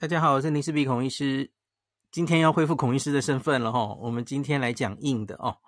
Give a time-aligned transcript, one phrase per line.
[0.00, 1.50] 大家好，我是林氏璧孔医师。
[2.10, 3.94] 今天要恢复孔医师的身份了哈。
[4.00, 5.58] 我们今天来讲硬的哦。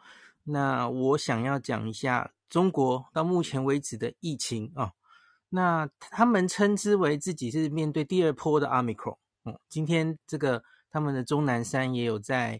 [0.44, 4.92] 那我想要讲一下中国到目前为止的疫情啊。
[5.50, 9.18] 那他们称之为自己是面对第二波的 Omicron。
[9.44, 12.58] 嗯，今天这个他们的钟南山也有在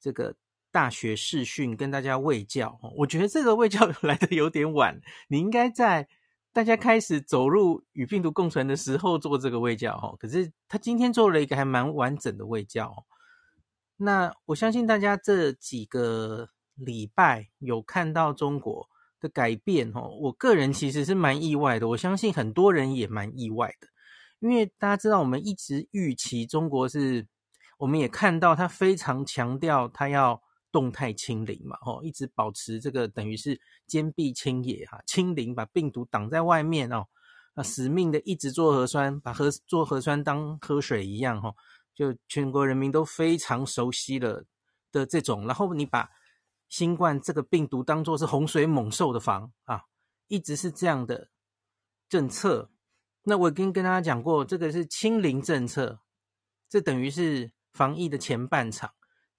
[0.00, 0.34] 这个
[0.72, 2.76] 大学视讯跟大家卫教。
[2.96, 6.08] 我觉得这个卫教 来得有点晚，你应该在。
[6.54, 13.04] 大家开始走入与病毒共存的时候做这个卫教哦，可是他今天做了一个还蛮完整的卫教。
[13.96, 18.88] 那我相信大家这几个礼拜有看到中国
[19.20, 23.88] 的改变哦，我个人其实是蛮意外的，我相信很多人也蛮意外的，
[24.38, 27.26] 因为大家知道我们一直预期中国是，
[27.78, 30.43] 我们也看到他非常强调他要。
[30.74, 37.06] 动态清零嘛，哦，一直保持这个等于是坚壁清野哈，清零把病毒挡在外面哦，
[37.54, 41.54] 那死命的一直做核酸，把核做核酸当喝水一样哈，
[41.94, 44.44] 就全国人民都非常熟悉了
[44.90, 46.10] 的这种，然后你把
[46.68, 49.82] 新冠这个病毒当作是洪水猛兽的防啊，
[50.26, 51.30] 一直是这样的
[52.08, 52.72] 政策。
[53.22, 56.00] 那我已经跟大家讲过，这个是清零政策，
[56.68, 58.92] 这等于是防疫的前半场。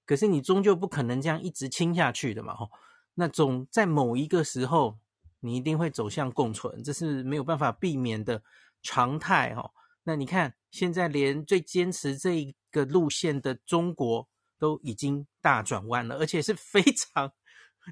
[0.05, 2.69] 可是你终究不可能这样一直清下去的嘛，吼，
[3.15, 4.99] 那总在某一个时候，
[5.39, 8.43] 你一定会走向共存，这是没有办法避免的
[8.83, 9.71] 常态，吼。
[10.03, 14.27] 那你看，现在连最坚持这一个路线的中国
[14.59, 17.31] 都已经大转弯了，而且是非常，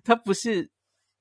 [0.04, 0.70] 它不是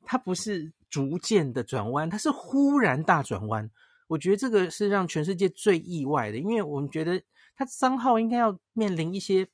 [0.04, 3.70] 它不是逐渐的转弯，它是忽然大转弯。
[4.08, 7.22] 我觉得这个是让全世界最意外的，因为我们觉得
[7.56, 9.48] 它商号应该要面临一些。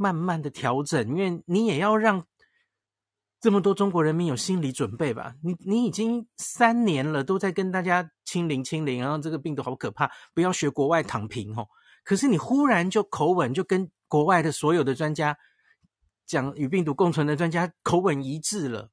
[0.00, 2.26] 慢慢的调整，因为你也要让
[3.38, 5.34] 这么多中国人民有心理准备吧。
[5.42, 11.68] 你你已经三年了，都在跟大家清零清零，然后这个病毒好可怕，不要学国外躺平哦。
[12.02, 15.36] 可是你忽然就口吻就跟国外的所有的专家
[16.24, 18.90] 讲与病毒共存的专家口吻一致了，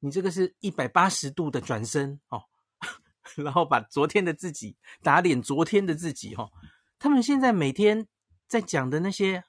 [0.00, 2.42] 你这个是一百八十度的转身哦，
[3.38, 6.50] 然后把昨天的自己打脸昨天的自己哦。
[6.98, 8.08] 他们现在每天
[8.48, 9.44] 在讲的那些。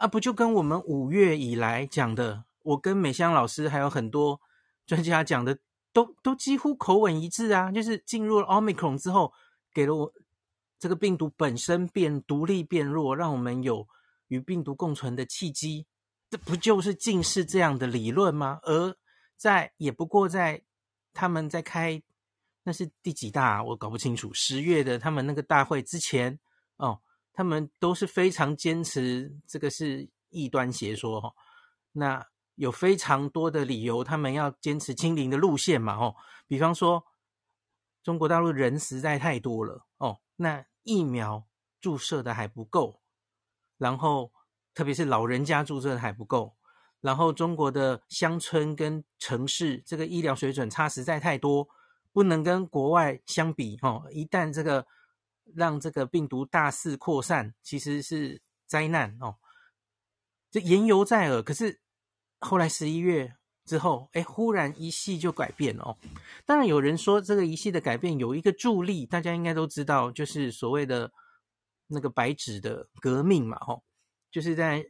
[0.00, 4.40] 啊，不就跟我们五月以来讲的，我跟美香老师还有很多
[4.86, 5.58] 专家讲的，
[5.92, 7.70] 都都几乎口吻一致啊。
[7.70, 9.30] 就是进入了 Omicron 之后，
[9.74, 10.10] 给了我
[10.78, 13.86] 这个病毒本身变独立变弱，让我们有
[14.28, 15.84] 与病毒共存的契机。
[16.30, 18.58] 这不就是尽是这样的理论吗？
[18.62, 18.96] 而
[19.36, 20.62] 在也不过在
[21.12, 22.02] 他们在开
[22.62, 24.32] 那是第几大，我搞不清楚。
[24.32, 26.38] 十月的他们那个大会之前
[26.78, 27.00] 哦。
[27.32, 31.32] 他们都是非常坚持这个是异端邪说哈，
[31.92, 32.26] 那
[32.56, 36.14] 有非常多的理由，他们要坚持清零的路线嘛哦，
[36.46, 37.04] 比方说
[38.02, 41.46] 中国大陆人实在太多了哦，那疫苗
[41.80, 43.00] 注射的还不够，
[43.78, 44.32] 然后
[44.74, 46.56] 特别是老人家注射的还不够，
[47.00, 51.68] 然后中国的乡村跟城市这个医疗水准差实在太多，
[52.12, 54.86] 不能跟国外相比哦，一旦这个。
[55.54, 59.36] 让这个病毒大肆扩散，其实是灾难哦。
[60.50, 61.80] 这言犹在耳，可是
[62.38, 65.98] 后来十一月之后，哎，忽然一系就改变了哦。
[66.44, 71.12] 当然有人说这个一系的改变有一个助力，大家应该都知道，就是所谓的
[71.86, 73.84] 那个白纸的革命嘛，吼，
[74.30, 74.84] 就是在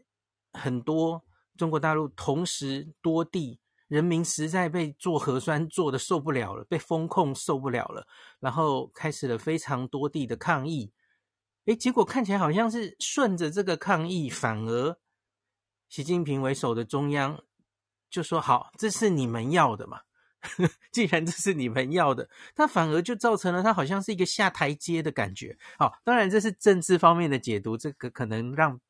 [0.53, 1.25] 很多
[1.56, 3.60] 中国大陆同时多地。
[3.91, 8.06] 人民实在被做核酸做的受不了了，被封控受不了了，
[8.39, 10.93] 然后开始了非常多地的抗议。
[11.65, 14.97] 诶，结果看起来好像是顺着这个抗议，反而
[15.89, 17.43] 习近平为首的中央
[18.09, 20.03] 就说：“好，这是你们要的嘛？
[20.93, 25.59] 既然这是你们要的，他反而就造成了他好像是一个下台阶的感觉。
[25.77, 28.81] 好，当然这是政治方面的解读，这个可能让。”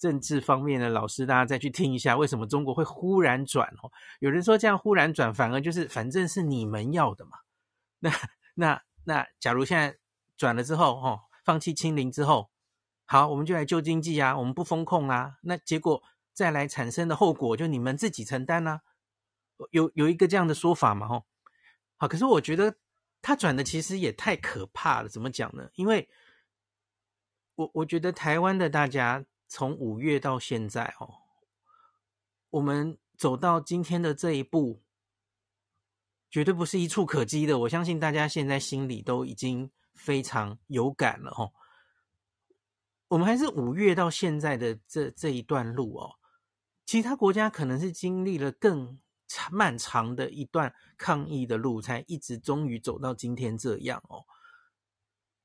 [0.00, 3.68] 政治方面的老师，大家再去听一下，为什么中国会忽然转？
[3.82, 7.32] 哦，有人说这样忽然转，反而就是反正是你们要的嘛。
[7.98, 8.10] 那
[8.56, 9.98] 那那，假如现在
[10.38, 12.50] 转了之后，哦，放弃清零之后，
[13.04, 15.36] 好，我们就来救经济啊，我们不封控啊。
[15.42, 16.02] 那结果
[16.32, 18.80] 再来产生的后果，就你们自己承担啊。
[19.70, 21.06] 有有一个这样的说法嘛？
[21.06, 21.26] 吼，
[21.98, 22.76] 好，可是我觉得
[23.20, 25.10] 他转的其实也太可怕了。
[25.10, 25.68] 怎么讲呢？
[25.74, 26.08] 因为
[27.56, 29.26] 我我觉得台湾的大家。
[29.50, 31.12] 从五月到现在哦，
[32.50, 34.80] 我们走到今天的这一步，
[36.30, 37.58] 绝对不是一蹴可几的。
[37.58, 41.52] 我相信大家现在心里都已经非常有感了哦。
[43.08, 46.14] 我们还是五月到现在的这这一段路哦，
[46.86, 54.24] 其他国家可能是经历了更长漫长的一段抗疫的路，才一直终于走到今天这样哦。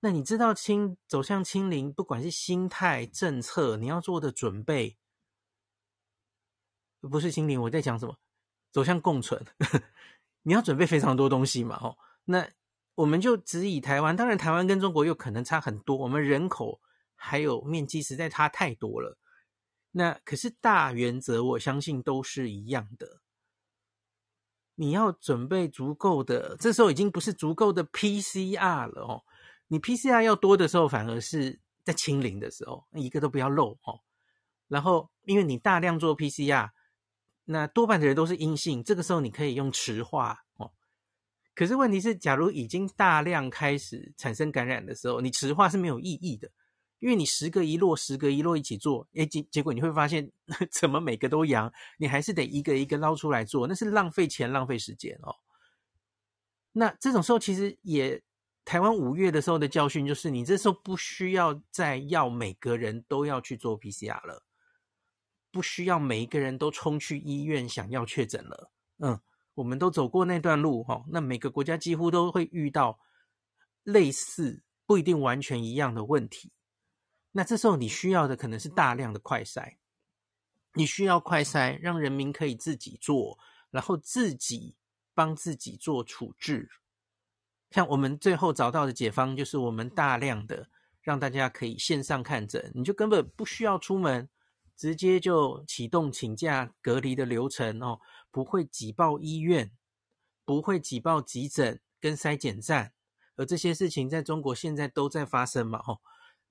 [0.06, 5.00] 那你知道清走向清零，不管是心态、政策，你要做的准备，
[7.02, 8.16] 不是清零，我在讲什么？
[8.72, 9.44] 走向共存，
[10.44, 12.48] 你要准备非常多东西嘛，哦，那
[12.94, 16.80] 我们就只以台湾，当然台湾跟中国又可能差很多，我们人口
[17.16, 19.18] 还有面积实在差太多了。
[19.90, 23.22] 那可是大原则，我相信都是一样的。
[24.76, 29.24] 你要准备足够的，这时候已经不是足够的 PCR 了哦。
[29.68, 34.02] 你 PCR 要多的时候，反而是在清零的时候，一个都不要漏哦。
[34.68, 36.70] 然后，因为你大量做 PCR，
[37.46, 40.72] 那多半的人都是阴性，这个时候你可以用池化哦。
[41.54, 46.52] 可是问题是，假如已经大量开始产生感染的时候，你池化是没有意义的，
[47.00, 50.32] 因为你十个一落，十个一落一起做，诶，结结果你会发现，
[50.72, 51.72] 怎么每个都阳？
[51.98, 55.36] 你还是得一个一个捞出来做，那是浪费钱、浪费时间哦。
[56.72, 58.22] 那这种时候其实也。
[58.66, 64.44] 台湾五月的时候的教训就是，你这时候不需要再要每个人都要去做 PCR 了，
[65.52, 68.72] 不需要每一个人都冲去医院想要确诊了。
[68.98, 69.22] 嗯，
[69.54, 73.00] 我们都走过那段路哈，那每个国家几乎都会遇到
[73.84, 76.52] 类似不一定完全一样的问题。
[77.34, 79.76] 那这时候你需要的可能是大量的快筛，
[80.74, 83.38] 你需要快筛，让人民可以自己做，
[83.70, 84.76] 然后自己
[85.14, 86.72] 帮自己做处置。
[87.76, 90.70] 像我们最后找到的解方，就是我们大量的
[91.02, 94.30] 让大家可以线上看诊，你就根本不需要出门，
[94.78, 98.00] 直接就启动请假隔离的流程哦，
[98.32, 99.74] 不会挤爆医院，
[100.46, 102.94] 不会挤爆急诊跟筛检站，
[103.36, 106.00] 而这些事情在中国现在都在发生嘛，哦，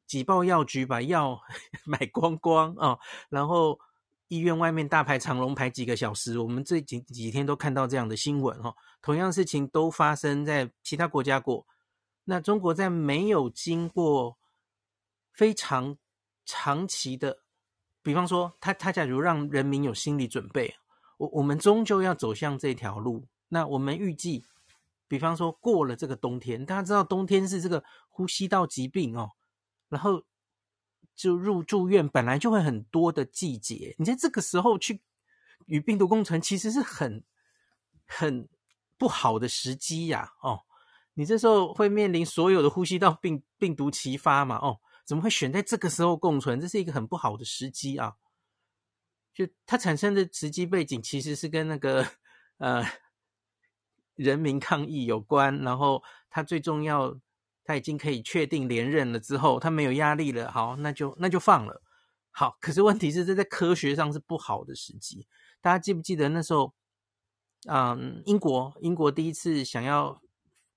[0.06, 1.40] 挤爆药局把药
[1.86, 2.98] 买光光哦，
[3.30, 3.80] 然后。
[4.28, 8.74] 医院外面大排长龙，排几个小时，我们这几几天都看到这样的新闻哈。
[9.02, 11.66] 同样事情都发生在其他国家过，
[12.24, 14.36] 那中国在没有经过
[15.32, 15.96] 非常
[16.46, 17.38] 长期的，
[18.02, 20.74] 比方说他他假如让人民有心理准备，
[21.18, 23.26] 我我们终究要走向这条路。
[23.48, 24.44] 那我们预计，
[25.06, 29.30] 比方说过了这个冬天，大家知道冬天是这个呼吸道疾病哦，
[29.88, 30.22] 然后。
[31.14, 35.00] 就入住院本来就会很多的季节，你在这个时候去
[35.66, 37.22] 与病毒共存，其实是很
[38.04, 38.48] 很
[38.98, 40.32] 不好的时机呀！
[40.42, 40.62] 哦，
[41.14, 44.56] 你这时候会面临所有的呼吸道病病毒齐发嘛？
[44.56, 46.60] 哦，怎么会选在这个时候共存？
[46.60, 48.14] 这是一个很不好的时机啊！
[49.32, 52.06] 就它产生的时机背景其实是跟那个
[52.58, 52.84] 呃
[54.14, 57.18] 人民抗议有关，然后它最重要。
[57.64, 61.82] 他已经可以确定连任了之后，他没有压力了，好，那就那就放了。
[62.30, 65.26] 好，可是问题是这在科学上是不好的时机。
[65.62, 66.74] 大家记不记得那时候，
[67.66, 70.20] 嗯，英国英国第一次想要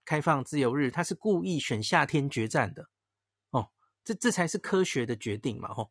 [0.05, 2.87] 开放自由日，他是故意选夏天决战的。
[3.49, 3.69] 哦，
[4.05, 5.89] 这这才是科学的决定嘛，哦，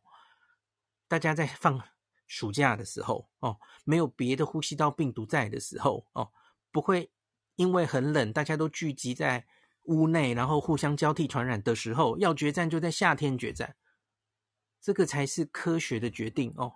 [1.07, 1.79] 大家在放
[2.25, 6.31] 暑假的时候，哦，没有别的呼吸道病毒在的时候，哦，
[6.71, 7.11] 不会
[7.55, 9.45] 因为很冷，大家都聚集在。
[9.87, 13.75] 屋内，然后互相交替传染的时候，要决战就在夏天决战，
[14.81, 16.73] 这个才是科学的决定哦。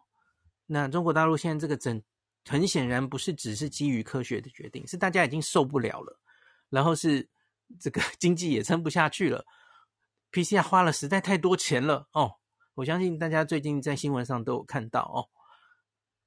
[0.65, 2.01] 那中国大陆现在这个整，
[2.45, 6.19] 很显然不是只是基于科学的决定，是大家已经受不了了，
[6.69, 7.29] 然后是
[7.79, 9.45] 这个经济也撑不下去了
[10.31, 12.35] ，PCR 花了实在太多钱了哦。
[12.75, 15.27] 我相信大家最近在新闻上都有看到哦。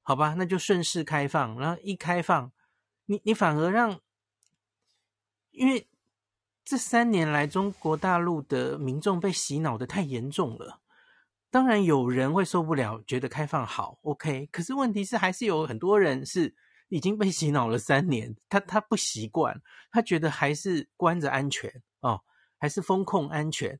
[0.03, 2.51] 好吧，那就顺势开放，然后一开放，
[3.07, 3.99] 你你反而让，
[5.49, 5.89] 因为。
[6.65, 10.81] 这三年来，中国大陆的民众被洗脑的太严重了。
[11.51, 14.49] 当然，有人会受不了，觉得开放好，OK。
[14.51, 16.55] 可是问题是，还是有很多人是
[16.89, 22.19] 已经被洗脑了三年，他他不习惯，他觉得还是关着安全哦，
[22.57, 23.79] 还是风控安全。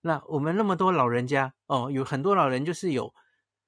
[0.00, 3.14] 那我们那么多老人家哦，有很多老人就是有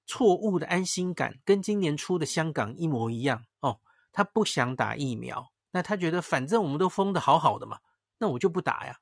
[0.06, 3.78] 错误的安心感，跟今年初的香港一模一样哦。
[4.10, 7.78] 他不想打疫苗，那他觉得反正我们都封的好好的嘛。
[8.18, 8.98] 那我就不打呀，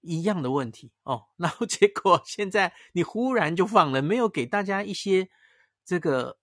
[0.00, 1.26] 一样的问题哦。
[1.36, 5.28] 然后结果现在你忽然就放了，没有给大家一些
[5.84, 6.38] 这个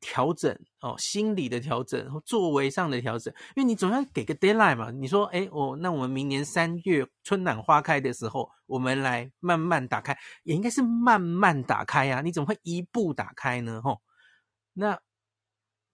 [0.00, 4.90] 调整哦，心理的调整作为上的调整，因为你总要给个 deadline 嘛。
[4.90, 12.20] 你说，哎，我那我们明年三月春暖花开的时候，我们来慢慢打开，也应该是慢慢打开呀。
[12.20, 13.80] 你怎么会一步打开呢？
[13.82, 14.02] 吼，
[14.74, 15.00] 那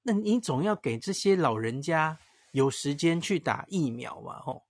[0.03, 2.19] 那你总要给这些老人家
[2.51, 4.65] 有时间去打疫苗嘛，吼。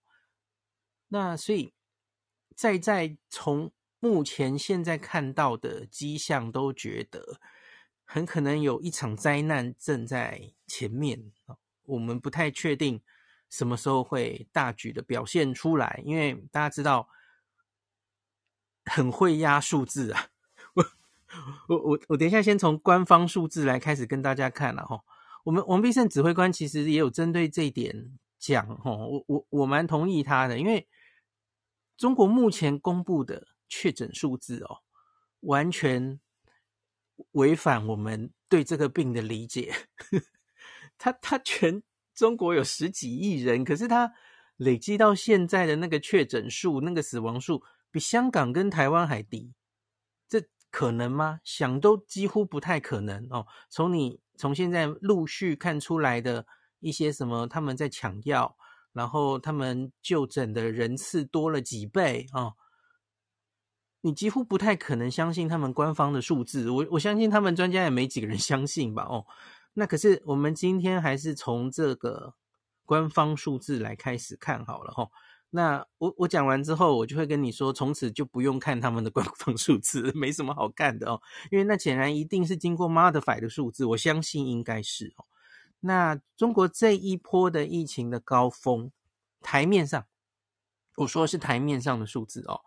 [1.10, 1.74] 那所以，
[2.56, 7.38] 在在从目前现在看到的迹象，都觉得
[8.04, 11.30] 很可能有一场灾难正在前面。
[11.82, 13.02] 我们不太确定
[13.48, 17.08] 什么时候会大举的表现出来，因为大家知道，
[18.84, 20.28] 很会压数字啊。
[20.74, 20.84] 我
[21.68, 25.02] 我我我等一下先从官方数字来开始跟大家看了哈。
[25.42, 30.86] 我们王必胜指挥官其实也有针对这一点讲哈，我我我蛮同意他的，因为
[32.00, 34.78] 中国目前公布的确诊数字哦，
[35.40, 36.18] 完全
[37.32, 39.74] 违反我们对这个病的理解。
[40.96, 41.82] 他他全
[42.14, 44.14] 中国有十几亿人，可是他
[44.56, 49.52] 累积到现在的那个确诊数、那个死亡数，比香港跟台湾还低，
[50.26, 51.40] 这可能吗？
[51.44, 53.46] 想都几乎不太可能哦。
[53.68, 56.46] 从你从现在陆续看出来的
[56.78, 58.56] 一些什么，他们在抢药，
[58.92, 62.54] 然后他们就诊的人次多了几倍哦，
[64.00, 66.70] 你几乎不太可能相信他们官方的数字。
[66.70, 69.04] 我我相信他们专家也没几个人 相信吧？
[69.04, 69.24] 哦。
[69.74, 72.34] 那可是我们今天还是从这个
[72.84, 75.08] 官方数字来开始看好了齁。
[75.50, 81.20] 那我我讲完之后，我就会跟你说，从此就不用看他们的官方数字， 没什么好看的哦。
[81.50, 85.24] 因为那显然一定是经过 modify 的数字，我相信应该是哦。
[85.80, 88.90] 那中国这一波的疫情的高峰，
[89.40, 90.06] 台面上
[90.96, 92.62] 我说是台面上的数字哦，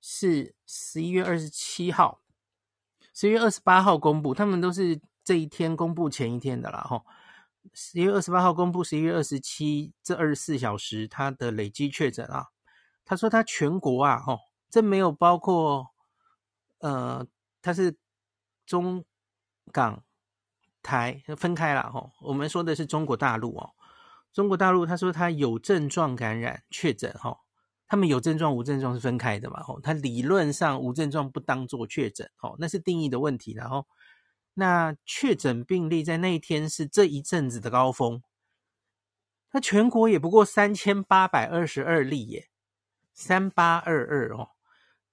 [0.00, 2.22] 是十一月二十七号、
[3.12, 5.00] 十一月二十八号公布，他们都是。
[5.26, 7.06] 这一天公布前一天的啦，吼，
[7.72, 12.48] 十一月二十八号公布，十一月二十七这二十四小时他的累积确诊啊，
[13.06, 15.94] 他说他全国啊，吼，这没有包括，
[16.80, 17.26] 呃，
[17.62, 17.96] 他是
[18.66, 19.06] 中
[19.72, 20.03] 港
[20.84, 23.70] 台分开了，吼，我们说的是中国大陆哦，
[24.32, 27.38] 中国大陆他说他有症状感染确诊，吼，
[27.88, 33.86] 他们有症状无症状是分开的嘛，哦，他理论上无症状不当做确诊，哦，那是定义的问题，然后。
[34.56, 38.22] 那确诊病例在那一天是这一阵子的高峰，
[39.50, 42.50] 那全国也不过三千八百二十二例耶，
[43.12, 44.50] 三八二二哦。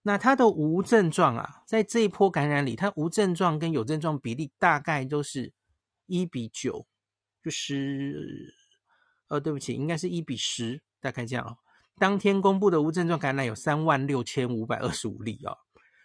[0.03, 5.51] 那他的无症状啊，在这一波感染里，他无症状跟有症状比例大概都是
[6.11, 6.85] 一比九，
[7.43, 8.53] 就是
[9.27, 11.57] 呃，对不起，应该是一比十，大概这样哦。
[11.97, 15.57] 当天公布的无症状感染有三万六千五百二十五例哦，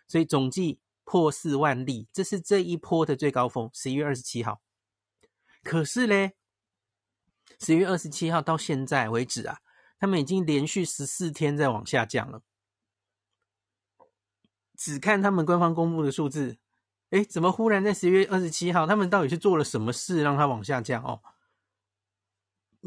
[0.09, 0.81] 所以总计。
[1.09, 4.61] 破四万例，这是这一波的最高峰，十一月二十七号。
[5.63, 6.31] 可是呢，
[7.61, 9.61] 十一月二十七号到现在为止啊，
[10.01, 12.43] 他们已经连续十四天在往下降了。
[14.77, 16.59] 只看他们官方公布的数字，
[17.11, 21.21] 哎，怎么忽然在十月二十七号，他们到底是做了什么事让它往下降哦？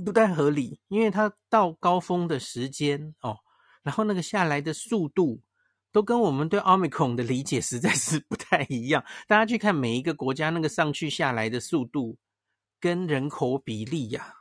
[0.05, 3.39] 不太合理，因为它到高峰的时间哦，
[3.83, 5.41] 然后那个下来的速度。
[5.91, 9.03] 都跟我们对奥密克戎的理解实在是不太一样。
[9.27, 12.19] 大家去看每一个国家那个上去下来的速度
[12.79, 14.35] 跟人口比例呀，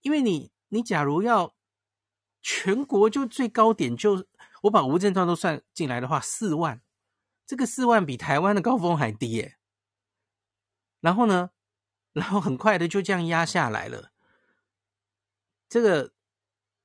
[0.00, 1.54] 因为你你假如要
[2.42, 4.26] 全国就最高点就
[4.62, 6.82] 我把无症状都算进来的话，四万，
[7.52, 9.58] 这个四万比台湾的高峰还低耶。
[11.00, 11.50] 然后呢，
[12.14, 14.10] 然后很快的就这样压下来了，
[15.68, 16.14] 这个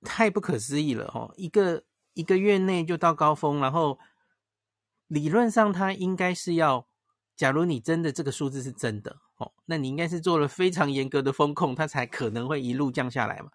[0.02, 1.86] 太不可思议了哦，一个。
[2.14, 4.00] 一个月内就到高峰，然后
[5.06, 6.88] 理论上它应该是要，
[7.36, 13.52] 假如你真的这个数字是真的哦，那你应该是做了非常严格的风控，它才可能会一路降下来嘛。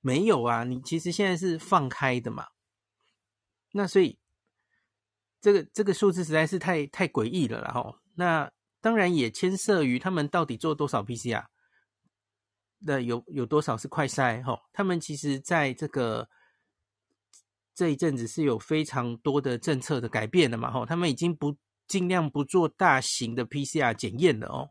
[0.00, 2.48] 没有啊，你其实现在是放开的嘛。
[3.70, 4.18] 那所以
[5.44, 11.44] 这个这个数字实在是太太诡异了啦，然后那当然也牵涉于他们到底做多少 PCR，
[12.78, 14.58] 那有有多少是快筛哈？
[14.72, 16.26] 他们其实在这个。
[17.76, 20.70] 这一阵子是有非常多的政策的改变的嘛？
[20.70, 21.56] 吼，他们已经不
[21.88, 24.70] 尽量不做大型的 PCR 检验了哦。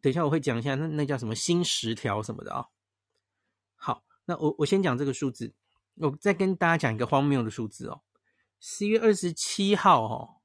[0.00, 2.66] 等一下我会讲一下那那叫什么新十条什么的啊、哦。
[3.74, 5.52] 好，那我我先讲这个数字，
[5.96, 8.00] 我再跟大家讲一个荒谬的数字哦。
[8.60, 10.36] 十一月二十七号哦，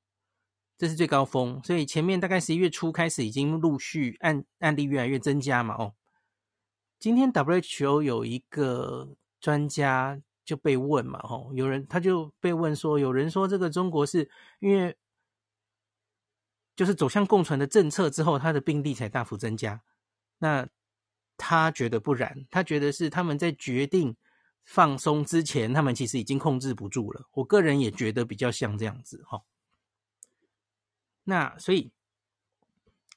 [0.77, 5.75] 这是最高峰，所以前面大概十一月初开始已经陆续案案例越来越增加嘛。
[5.75, 5.93] 哦，
[6.99, 10.21] 今天 WHO 有一个专家。
[10.45, 14.29] 就被问嘛，吼，有人他就被问说，有人说这个中国是
[14.59, 14.93] 因为
[16.75, 19.81] 就是走向共存的政策之后，他的病例才大幅增加。
[20.39, 20.67] 那
[21.37, 24.17] 他觉得不然，他觉得是他们在决定
[24.63, 27.27] 放松之前，他们其实已经控制不住了。
[27.33, 29.43] 我个人也觉得比较像这样子，哈。
[31.23, 31.91] 那所以，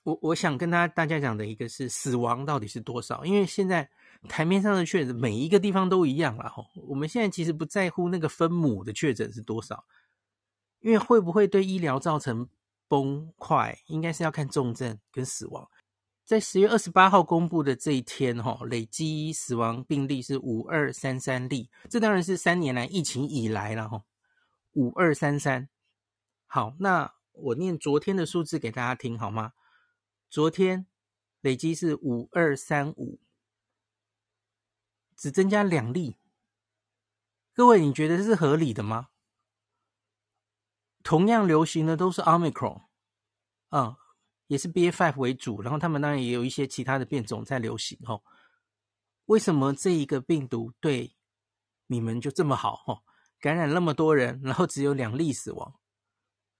[0.02, 3.90] 我我想跟大家大家讲的一个是死亡到底是多少，因为现在。
[4.28, 6.48] 台面上的确诊，每一个地方都一样啦。
[6.48, 9.84] 吼，我们现在其实不在乎那个分母的确诊是多少，
[10.80, 12.48] 因为会不会对医疗造成
[12.88, 15.68] 崩坏，应该是要看重症跟死亡。
[16.26, 24.02] 在十月二十八号公布的这一天，哈，累积死亡病例是五二三三例，这当然是三年来疫情以来了，哈，
[24.72, 25.68] 五二三三。
[26.48, 29.52] 好，那我念昨天的数字给大家听好吗？
[30.28, 30.88] 昨天
[31.42, 33.20] 累积是五二三五，
[35.16, 36.16] 只增加两例。
[37.54, 39.10] 各位，你觉得这是合理的吗？
[41.04, 42.82] 同样流行的都是 Omicron，
[44.46, 48.22] 也是 BA.5 为主，然后他们当然也有一些其他的变种在流行哦。
[49.26, 51.16] 为什么这一个病毒对
[51.88, 53.02] 你们就这么好哦？
[53.40, 55.78] 感染那么多人，然后只有两例死亡，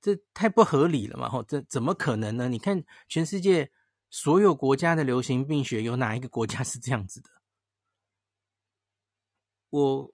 [0.00, 1.28] 这太不合理了嘛！
[1.28, 2.48] 吼，这怎么可能呢？
[2.48, 3.70] 你看全世界
[4.10, 7.30] 所有国家的流行病学，有哪一个国家是这样子的？
[9.70, 10.12] 我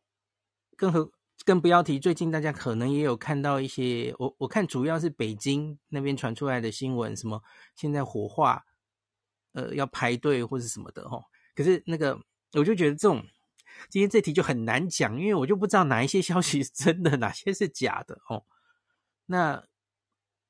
[0.76, 1.12] 更何。
[1.44, 7.42] 更不要提，最近大家可能也有看到一些，我我看主要是北京那边传出来的新闻，什么
[7.74, 8.64] 现在火化，
[9.52, 11.24] 呃，要排队或是什么的哦。
[11.54, 12.18] 可是那个，
[12.52, 13.24] 我就觉得这种
[13.90, 18.44] 今天这题就很难讲，因为我就不知道哪一些消息是真的，哪些是假的哦。
[19.26, 19.64] 那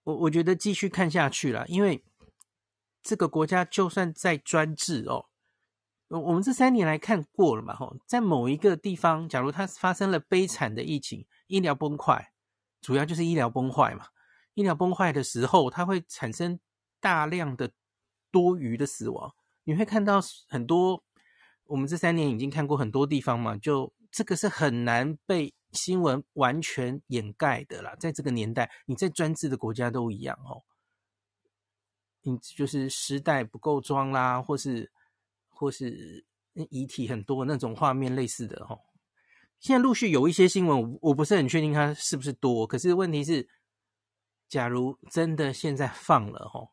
[0.04, 2.04] 我我觉得继续看下去了，因为
[3.02, 5.26] 这个国家就算再专制哦。
[6.20, 12.32] 我们这三年来看过了嘛，吼，在某一个地方，假如它发生了悲惨的疫情，医疗崩坏，
[12.82, 14.08] 主要就是医疗崩坏嘛。
[14.52, 16.60] 医疗崩坏的时候，它会产生
[17.00, 17.70] 大量的
[18.30, 19.32] 多余的死亡。
[19.64, 21.02] 你会看到很多，
[21.64, 27.96] 我们这三年已经看过很多地方嘛，就这个是很难被新闻完全掩盖的啦。
[27.98, 30.62] 在这个年代，你在专制的国家都一样哦，
[32.20, 34.92] 你就是尸袋不够装啦，或是。
[35.62, 36.26] 或是
[36.70, 38.76] 遗体很多那种画面类似的哈，
[39.60, 42.66] 现在陆续有一些新闻，我不是很确定它是不是多。
[42.66, 43.48] 可是问题是，
[44.48, 46.68] 假如真的现在放了哈，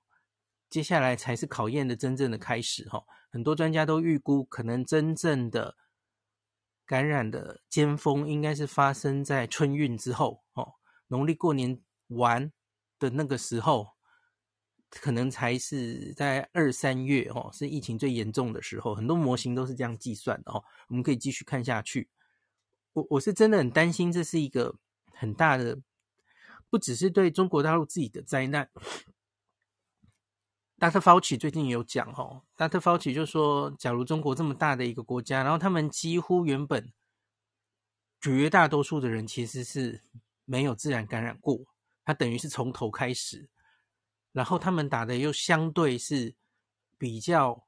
[0.72, 3.04] 接下来才是考验的真正的开始哈。
[3.30, 5.76] 很多专家都预估，可能真正的
[6.88, 10.74] 感染的尖峰应该是发生在春运之后哦，
[11.10, 12.52] 农历过年完
[12.98, 13.99] 的那个时候。
[14.90, 20.64] 可能才是在二三月哦，是疫情最严重的时候，很多模型都是这样计算的哦。
[20.88, 22.10] 我们可以继续看下去。
[22.94, 24.76] 我我是真的很担心，这是一个
[25.14, 25.80] 很大的，
[26.70, 28.70] 不只是对中国大陆自己的灾难。
[30.80, 31.00] Dr.
[31.00, 32.80] Fauci 最近也有讲哦，Dr.
[32.80, 36.92] Fauci 就说，假如中国这么大的一个国家，然后他们几乎原本
[38.20, 40.02] 绝大多数的人其实是
[40.46, 41.60] 没有自然感染过，
[42.04, 43.48] 他等于是从头开始。
[44.32, 46.36] 然后他们打的又相对是
[46.98, 47.66] 比较，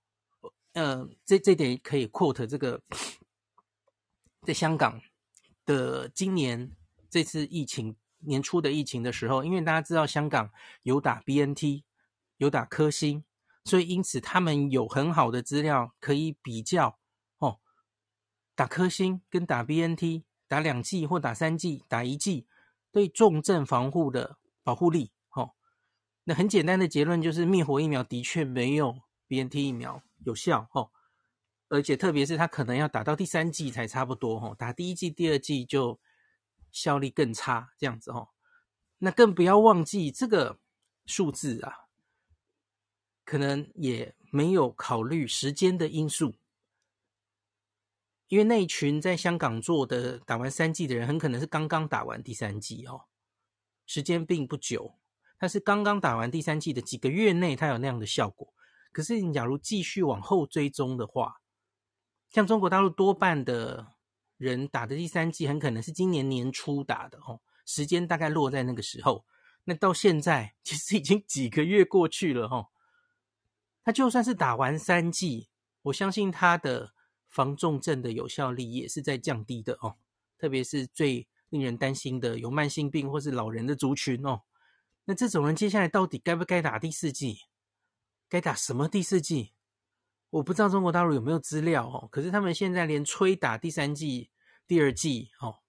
[0.74, 2.82] 呃，这这点可以 quote 这个，
[4.42, 5.02] 在香港
[5.66, 6.72] 的今年
[7.10, 10.52] 这次疫情年初的疫情的时候，因为大家知道香港
[10.84, 11.84] 有打 BNT，
[12.38, 13.24] 有打科兴，
[13.66, 17.00] 所以因此他们有很好的资料可以比较
[17.40, 17.60] 哦，
[18.54, 22.46] 打科兴跟打 BNT，打两剂或打三剂，打一剂
[22.92, 25.12] 对重症防护的保护力。
[26.34, 30.92] 很简单的结论就是，灭活疫苗的确没有 BNT 疫苗有效哦，
[31.70, 36.00] 而且特别是它可能要打到第三剂才差不多哦，打第一剂、第二剂就
[36.72, 38.30] 效力更差这样子哦。
[39.00, 40.60] 那更不要忘记这个
[41.06, 41.74] 数字啊，
[43.26, 46.36] 可能也没有考虑时间的因素，
[48.28, 53.06] 因为那群在香港做的打完三剂的人，很可能是刚刚打完第三剂哦，
[53.86, 54.98] 时间并不久。
[55.42, 58.54] 他是刚刚打完第三剂的几个月内，他有那样的效果。
[58.92, 61.42] 可是你假如继续往后追踪的话，
[62.30, 63.96] 像中国大陆多半的
[64.38, 69.26] 人打的第三剂，很可能是今年年初打的哦，时间大概落在那个时候。
[69.64, 72.68] 那到现在其实已经几个月过去了哦。
[73.84, 75.50] 他就算是打完三剂，
[75.82, 76.94] 我相信他的
[77.28, 79.96] 防重症的有效力也是在降低的哦。
[80.38, 84.42] 特别是最令人担心的有慢性病或是老人的族群哦。
[85.06, 87.40] 那这种人接下来到底该不该打第四剂？
[88.30, 89.54] 该打什么第四剂？
[90.30, 92.08] 我不知道中国大陆有没有资料哦。
[92.12, 94.32] 可是他们现在连催打第三剂、
[94.66, 95.60] 第二剂哦，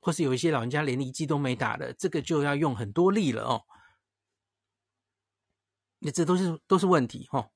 [0.00, 3.64] 或是有一些老人家连一剂都没打的，这个就要用很多力了哦。
[5.98, 7.50] 那这都是都是问题哦。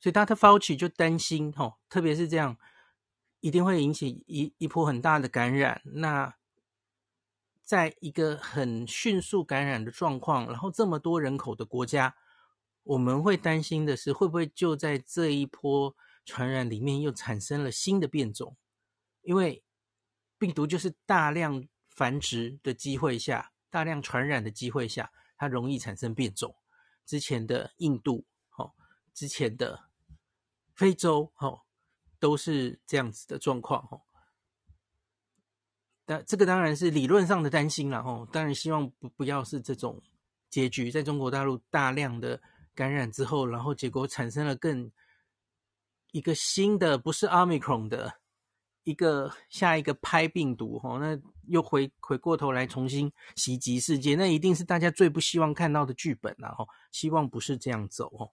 [0.00, 0.34] 所以 Dr.
[0.34, 2.56] Fauci 就担心哦，特别是这样，
[3.40, 5.82] 一定会引起一一波很大的感染。
[5.84, 6.34] 那
[7.70, 12.16] 在一个很迅速感染的状况，然后这么多人口的国家，
[12.82, 18.56] 我们会担心的是，会不会就在这一波传染里面又产生了新的变种？
[19.22, 19.62] 因为
[20.36, 26.56] 病毒就是大量繁殖的机会下，大量传染的机会下，它容易产生变种。
[27.06, 28.72] 之前的印度，哦，
[29.14, 29.84] 之前的
[30.74, 31.60] 非洲，哦，
[32.18, 34.02] 都是这样子的状况，哦。
[36.10, 40.02] 但这个当然是理论上的担心了吼，当然希望不不要是这种
[40.48, 42.42] 结局，在中国大陆大量的
[42.74, 44.90] 感染之后，然后结果产生了更
[46.10, 48.12] 一个新的不是 Omicron 的
[48.82, 58.32] 一个下一个拍病毒吼，那又回回过头来重新袭击世界，那一定是大家最不希望看到的剧本了吼，希望不是这样走哦。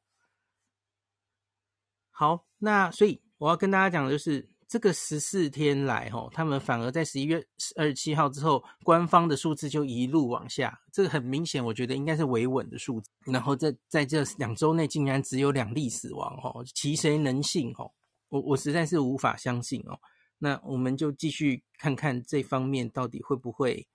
[2.09, 4.49] 好，那所以我要跟大家讲的就是。
[4.67, 7.41] 这个十四天来，吼，他们反而在十一月
[7.77, 10.77] 二十七号之后，官方的数字就一路往下。
[10.91, 13.09] 这个很明显，我觉得应该是维稳的数字。
[13.23, 17.73] 然后在在这两周内，竟然只有两例死亡，吼，其谁能信？
[17.73, 17.93] 吼，
[18.27, 19.97] 我我实在是无法相信哦。
[20.37, 23.87] 那我们就继续看看这方面到底会不会，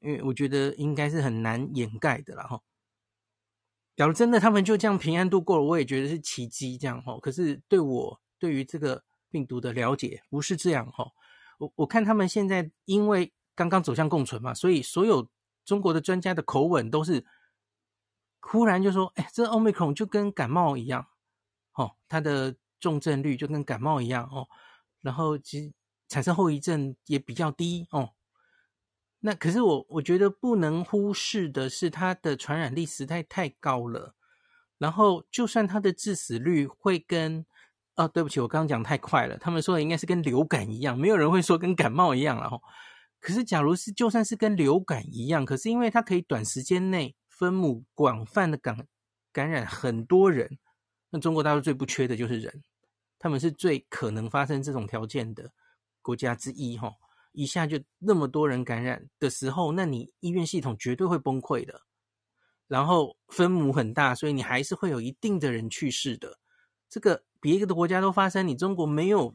[0.00, 2.62] 因为我觉得应该是很难掩盖的啦，吼。
[3.94, 7.20] 假如真的他们就这样平安度过了，我也觉得是奇迹，这样吼。
[7.20, 9.04] 可是对我对于这个。
[9.32, 11.10] 病毒的了解不是这样哈，
[11.58, 15.28] 我我看他们现在因为刚刚走向共存嘛，所以所有
[15.64, 17.24] 中国的专家的口吻都是
[18.40, 21.06] 忽然就说，哎，这 Omicron 就跟感冒一样，
[21.74, 24.48] 哦，它的重症率就跟感冒一样哦，
[25.00, 25.72] 然后其实
[26.08, 28.10] 产生后遗症也比较低哦。
[29.20, 34.16] 那可是我我觉得不能忽视的是它的传染力实在太高了，
[34.78, 37.46] 然后就算它的致死率会跟
[37.96, 39.36] 哦，对不起，我刚刚讲太快了。
[39.38, 42.58] 他们说的应该是跟流感一样，没有人会说跟感冒一样了哈。
[43.20, 48.86] 可是，假如是就算是跟流感一样，可是因为它可以短时间内分母广泛的感
[49.32, 50.58] 感染很多人，
[51.10, 52.62] 那中国大陆最不缺的就是人，
[53.18, 55.52] 他们是最可能发生这种条件的
[56.00, 56.92] 国家之一哈。
[57.32, 61.82] 一下就那么多人感染的时候，那你医院系统绝对会崩溃的。
[62.68, 66.38] 然后分母很大，所以你还是会有一定的人去世的。
[66.92, 67.24] 这个。
[67.42, 69.34] 别的国家都发生，你中国没有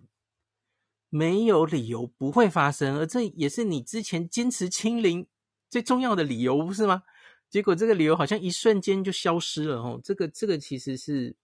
[1.10, 5.28] 没有理由不会发生，而这也是你之前坚持清零
[5.70, 7.04] 最重要的理由，不是吗？
[7.50, 10.00] 结果这个理由好像一瞬间就消失了哦。
[10.02, 11.36] 这个这个其实是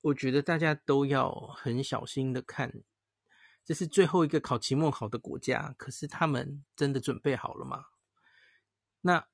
[0.00, 2.72] 我觉得大家都要很小心的看，
[3.64, 7.86] 这是最后一个考期末考的国家，可是他们真的准备好了吗？
[9.00, 9.26] 那。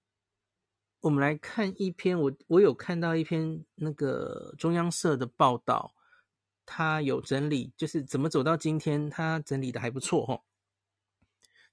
[1.05, 5.95] 我们来看一篇，我我有看到一篇那个中央社的报道，
[6.65, 10.41] 他有整理，就是怎么走到今天，他整理的还不错哦。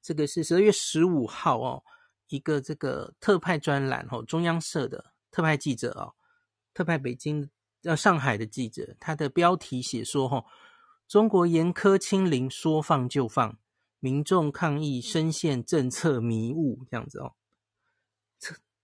[0.02, 1.82] 这个是十二月十五号哦，
[2.28, 6.12] 一个这个特派专栏哦，中央社的特派记者哦，
[6.74, 7.50] 特派北京
[7.84, 10.44] 呃上海的记者，他的标题写说哦，
[11.08, 13.58] 中国严苛清零，说放就放，
[14.02, 17.36] 民众抗议深陷政策迷雾，这样子哦。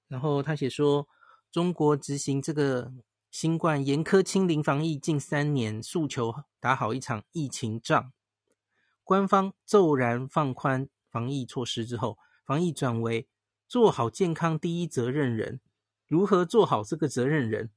[0.08, 1.08] 然后他写说，
[1.52, 2.93] 中国执行这个
[3.30, 8.12] 新冠严苛清零防疫近三年，诉求打好一场疫情仗。
[9.04, 13.28] 官方骤然放宽防疫措施之后，防疫转为
[13.67, 15.60] 做好健康第一责任人。
[16.08, 17.70] 如何做好这个责任人？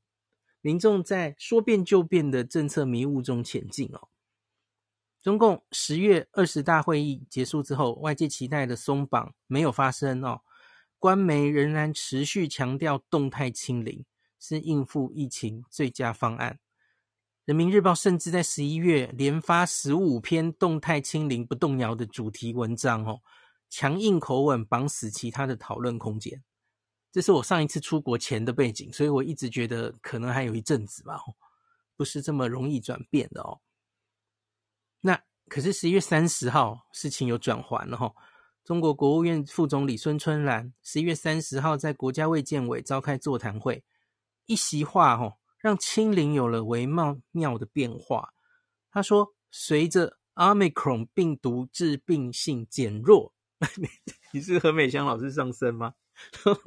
[0.60, 4.08] 民众在说变就变的政策迷雾中前进哦。
[5.20, 10.42] 中共十月二十大会议结束之后，外界期待的松绑没有发生哦。
[11.00, 14.04] 官媒仍然持续强调动态清零
[14.38, 16.60] 是应付疫情最佳方案。
[17.46, 23.22] 人民日报甚至在十一月连发十五篇动态清零不动摇的主题文章，哦，
[23.70, 26.44] 强硬口吻绑死其他的讨论空间。
[27.10, 31.18] 这是我上一次出国前的背景，所以我一直觉得可能还有一阵子吧，
[31.96, 33.60] 不是这么容易转变的哦。
[35.00, 38.14] 那可是十一月三十号，事情有转圜了哈。
[38.70, 43.82] 中国国务院副总理孙春兰十一月三十号在国家卫健委召开座谈会，
[44.46, 48.32] 一席话哦，让清零有了微妙妙的变化。
[48.92, 53.34] 他说，随着 Omicron 病毒致病性减弱，
[54.30, 55.94] 你是何美香老师上身吗？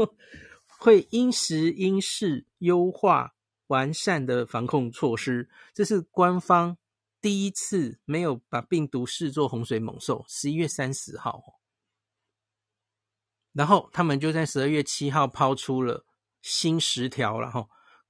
[0.68, 3.34] 会因时因势优化
[3.68, 5.50] 完善的防控措施。
[5.74, 6.78] 这是官方
[7.22, 10.26] 第一次没有把病毒视作洪水猛兽。
[10.28, 11.62] 十一月三十号。
[13.54, 16.06] 然后他们就在十二月七号抛出了
[16.42, 17.68] 新十条，了哈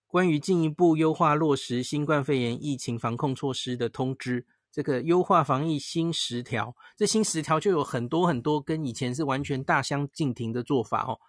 [0.07, 4.45] 关于进一步优化落实新冠肺炎疫情防控措施的通知。
[4.71, 11.19] 这个优化防疫新十条，这新十条就有很多很多跟以前是完全大相径庭的做法哦。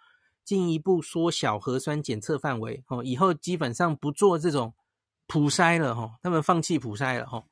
[0.44, 4.74] 进一步缩小核酸检测范围哦，以后基本上不做这种
[5.26, 7.44] 普筛了哈，他们放弃普筛了哈。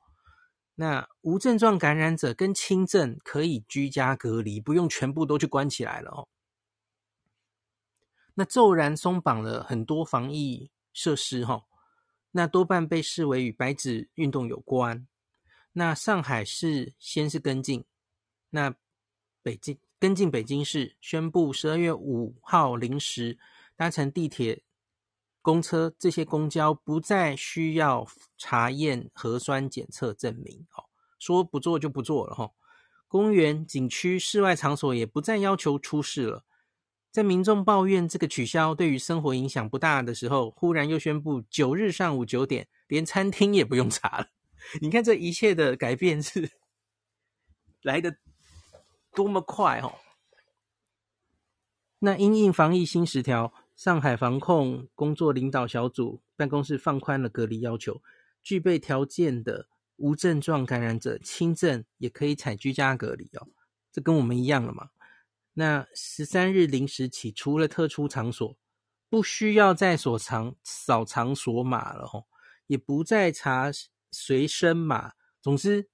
[0.75, 6.29] 那无症状感染者跟轻症可以居家隔离，不用全部都去关起来了哦。
[8.35, 11.65] 那骤然松绑了很多防疫设施，哈，
[12.31, 15.07] 那多半被视为与白纸运动有关。
[15.73, 17.85] 那上海市先是跟进，
[18.51, 18.75] 那
[19.43, 23.39] 北京，跟进北京市宣布，十二月五号零时
[23.77, 24.63] 搭乘地铁、
[25.41, 30.67] 公车这些公交不再需要查验核酸检测证明。
[30.77, 30.85] 哦，
[31.19, 32.51] 说不做就不做了哈。
[33.09, 36.45] 公园、景区、室外场所也不再要求出示了。
[37.13, 44.29] 在民众抱怨这个取消对于生活影响不大的时候，忽然又宣布九日上午九点，连餐厅也不用查了。
[44.81, 46.51] 你看这一切的改变是
[47.83, 48.17] 来得
[49.15, 49.97] 多么快哦！
[51.99, 58.01] 那因应防疫新十条，上海防控工作领导小组办公室放宽了隔离要求，
[58.43, 63.49] 具备条件的无症状感染者轻症也可以采居家隔离哦。
[63.93, 64.89] 这跟我们一样了嘛？
[65.55, 68.57] 那十三日零时起，除了特殊场所，
[69.11, 72.27] 不需要再所场扫场所码了吼，
[72.67, 73.71] 也不再查
[74.11, 75.13] 随身码。
[75.43, 75.91] 总之，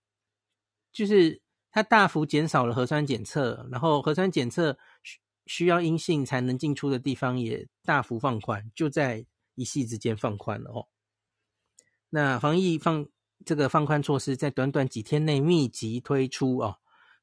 [0.93, 1.43] 就是
[1.73, 10.87] 它大幅减少了核酸检测，然后核酸检测需需要阴性才能进出的地方也大幅放宽，就在一夕之间放宽了哦。
[12.11, 13.09] 那防疫放
[13.45, 16.79] 这个放宽措施，在短短几天内密集推出哦。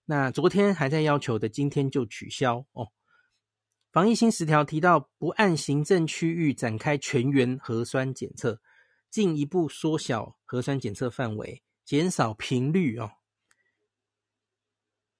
[0.07, 2.91] 那昨天还在要求的，今天就取消哦。
[3.91, 8.61] 防疫新十条提到，不按行政区域展开全员核酸检测，
[9.09, 13.13] 进一步缩小核酸检测范围，减少频率哦。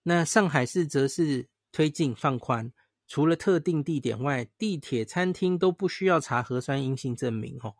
[0.04, 2.72] 那上海市则是推进放宽，
[3.08, 7.74] 除了特定地点外，地铁、餐厅都不需要查核酸阴性证明哦。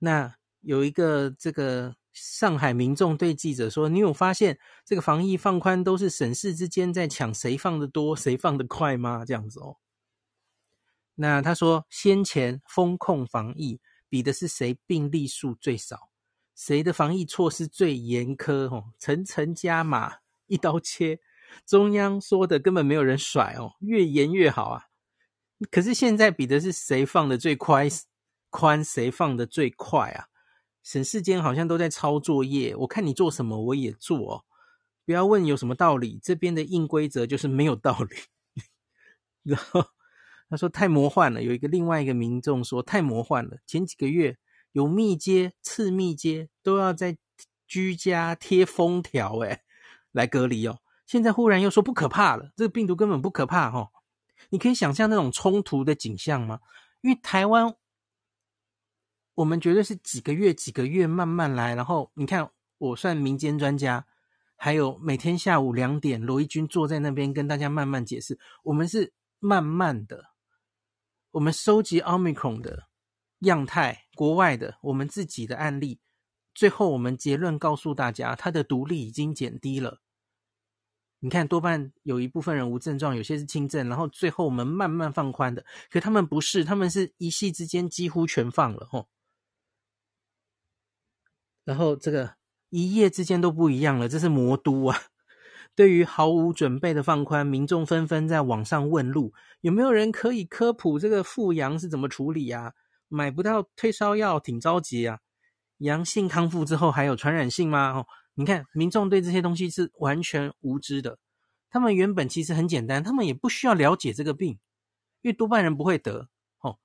[0.00, 1.96] 那有一个这个。
[2.12, 9.24] 上海民众对记者说：“你有发现这个防疫放宽都是省市之间在抢谁放的多，谁放的快吗？
[9.24, 9.76] 这样子哦。”
[11.16, 16.10] 那他说：“先前风控防疫比的是谁病例数最少，
[16.56, 20.14] 谁的防疫措施最严苛哦，层层加码，
[20.46, 21.20] 一刀切。
[21.66, 24.84] 中央说的根本没有人甩哦，越严越好啊。
[25.70, 27.88] 可是现在比的是谁放的最宽，
[28.48, 30.26] 宽谁放的最快啊？”
[30.82, 34.44] 省市间好像都在抄作业，我看你做什么我也做哦，
[35.04, 38.16] 不要问有什么道理，这边的硬规则就是没有道理。
[39.44, 39.84] 然后
[40.48, 44.38] 他说太魔幻了，有一个另外一个民众说太魔幻了，前几个月
[44.72, 47.18] 有密接、次密接都要在
[47.68, 49.60] 居家贴封条诶
[50.12, 53.90] 来隔离哦，现在忽然又说不可怕了，这个病毒根本不可怕哦。
[54.48, 56.60] 你可以想象那种冲突的景象吗？
[57.02, 57.76] 因为台湾。
[59.40, 64.06] 我们绝对是几个月、几个月慢慢来，然后你看，我算民间专家，
[64.54, 68.38] 还有每天下午两点，罗一军坐在那边跟大家慢慢解释。
[68.64, 70.26] 我们是慢慢的，
[71.30, 72.88] 我们收集 Omicron 的
[73.38, 76.00] 样态，国外的，我们自己的案例，
[76.54, 80.02] 最后我们结论告诉大家，它的毒力已经减低了。
[81.20, 89.08] 你看，多半有一部分人无症状，有些是轻症，然后最后我们慢慢放宽的，可他们不是，他们是一夕之间几乎全放了，吼。
[91.70, 92.34] 然后这个
[92.70, 95.02] 一夜之间都不一样了，这是魔都啊！
[95.76, 102.72] 对于毫无准备的放宽，民众纷纷在网上问路，有没有人可以科普这个复阳是怎么处理啊？
[103.06, 105.20] 买不到退烧药，挺着急啊！
[105.78, 107.92] 阳性康复之后还有传染性吗？
[107.92, 111.20] 哦，你看民众对这些东西是完全无知的。
[111.70, 114.58] 他们原本其实很简单，他们也不需要了解这个病，
[115.22, 116.26] 因为多半人不会得
[116.62, 116.78] 哦。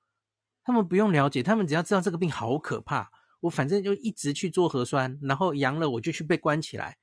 [0.63, 3.09] 他们不用了解，他们只要知道这个病好可怕。
[3.45, 6.97] 我反正就一直去做核酸，然后阳了我就去被关起来，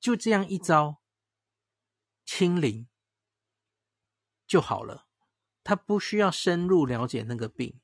[0.00, 1.00] 就这样一招
[2.24, 2.88] 清零
[4.46, 5.06] 就好了。
[5.62, 7.78] 他不需要深入了解那个病。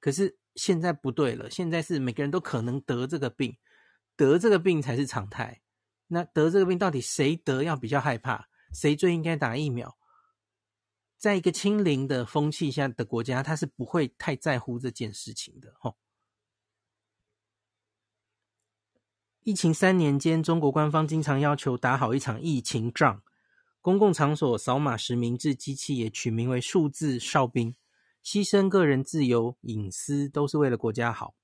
[0.00, 3.56] 可是现在不对了，现在是每个人都可能得这个病，
[4.16, 5.62] 得这个病才是常态。
[6.08, 8.48] 那得这个病到底谁得要比较害怕？
[8.72, 9.96] 谁最应该打疫苗？
[11.16, 15.96] 在一个清零的风气下的国家，他是不会太在乎这件事情的，吼。
[19.44, 23.22] 疫情三年间，中国官方经常要求打好一场疫情仗。
[23.82, 27.74] 公共场所扫码实名制机器也取名为“数字哨兵”，
[28.24, 31.34] 牺牲个人自由、隐私，都是为了国家好。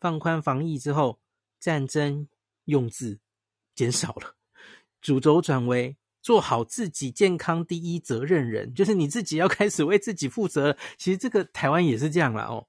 [0.00, 1.20] 放宽防疫之后，
[1.60, 2.26] 战争
[2.64, 3.20] 用字
[3.76, 4.34] 减少了，
[5.02, 10.78] 主轴转为做好自己健康第一责任人，就是你自己要开始为自己负责。
[10.96, 12.66] 其实这个台湾也是这样啦哦。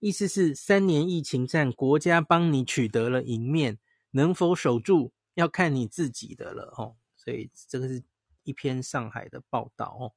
[0.00, 3.78] 意思是三年疫情战，国家帮你取得了赢面，
[4.12, 6.96] 能否守住要看你自己的了哦。
[7.16, 8.02] 所以这个是
[8.44, 10.14] 一篇上海的报道哦。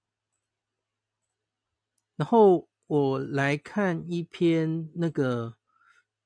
[2.16, 5.58] 然后我来看一篇那个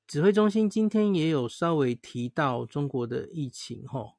[0.06, 4.16] 指挥中心今天也有稍微提到中国的疫情哦。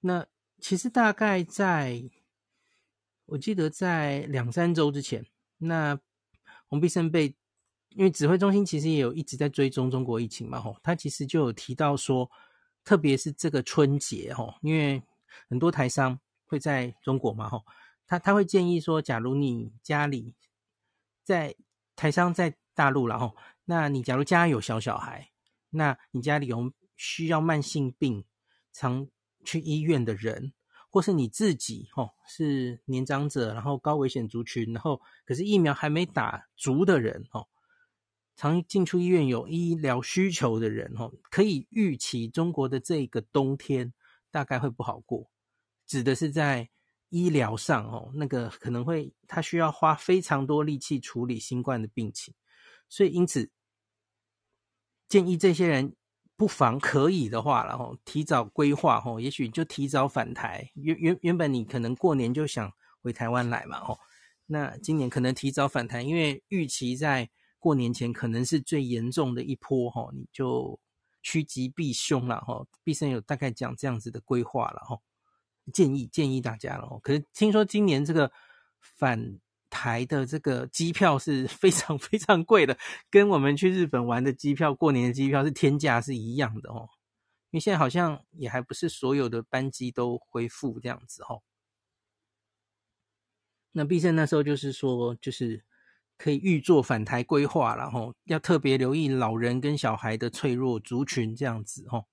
[0.00, 0.26] 那
[0.60, 2.10] 其实大概在，
[3.26, 5.26] 我记得在两三周之前，
[5.58, 5.98] 那
[6.70, 7.26] 洪必胜被，
[7.90, 12.30] 因为指挥中心其实也有一直在追踪中国疫情嘛，吼，他其实就有提到说，
[12.84, 15.02] 特别是这个春节，吼，因为
[15.48, 17.64] 很多台商会在中国嘛，吼，
[18.06, 20.34] 他他会建议说，假如你家里
[21.24, 21.54] 在
[21.96, 25.30] 台商在大陆，然后，那你假如家有小小孩，
[25.70, 28.24] 那你家里有需要慢性病，
[28.72, 29.08] 常
[29.44, 30.52] 去医院的人，
[30.90, 37.46] 或是你自己哦，是年长者，然后高危险族群，然后可是疫苗还没打足的人哦，
[38.34, 43.94] 常进出医院有医疗需求的人哦，可以预期中国的这个冬天
[44.32, 45.30] 大概会不好过，
[45.86, 46.68] 指的是在
[47.08, 52.34] 医疗上哦，那个可能会他需要花非常多力气处理新冠的病情，
[52.88, 53.50] 所以因此
[55.08, 55.94] 建议这些人。
[56.40, 60.70] 不妨可以的话，然后提早规划吼，也许就提早返台。
[60.72, 62.72] 原原原本你可能过年就想
[63.02, 63.98] 回台湾来嘛吼，
[64.46, 70.80] 那今年可能提早返台，因为预期在过年前可能是最严重的一波吼，你就
[71.22, 72.66] 趋吉避凶了吼。
[72.82, 75.02] 必胜有大概讲这样子的规划了吼，
[75.74, 76.98] 建议建议大家了。
[77.02, 78.32] 可是听说今年这个
[78.80, 79.38] 返
[79.70, 82.76] 台的这个机票是非常非常贵的，
[83.08, 86.88] 跟我们去日本玩的机票、过年的机票是天价是一样的哦。
[87.50, 91.42] 因为现在好像也还不是所有的班机都恢复这样子哦。
[93.72, 95.64] 那必胜那时候就是说，就是
[96.18, 102.06] 可以预做返台规划，然后要特别留意老人跟小孩的脆弱族群这样子哦。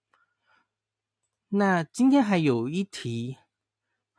[1.49, 3.37] 那今天还有一题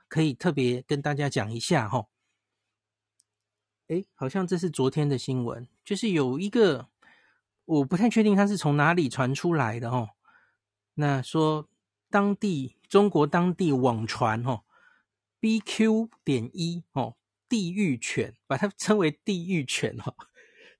[0.09, 2.07] 可以特别跟大家讲一下哈。
[3.89, 6.89] 诶，好像这是昨天的新闻，就是有一个
[7.65, 10.11] 我不太确定他是从哪里传出来的哦。
[10.95, 11.71] 那说
[12.11, 14.61] 当地中国当地网传哦
[15.41, 17.17] ，BQ 点一哦，
[17.49, 20.15] 地狱犬，把它称为地狱犬哦。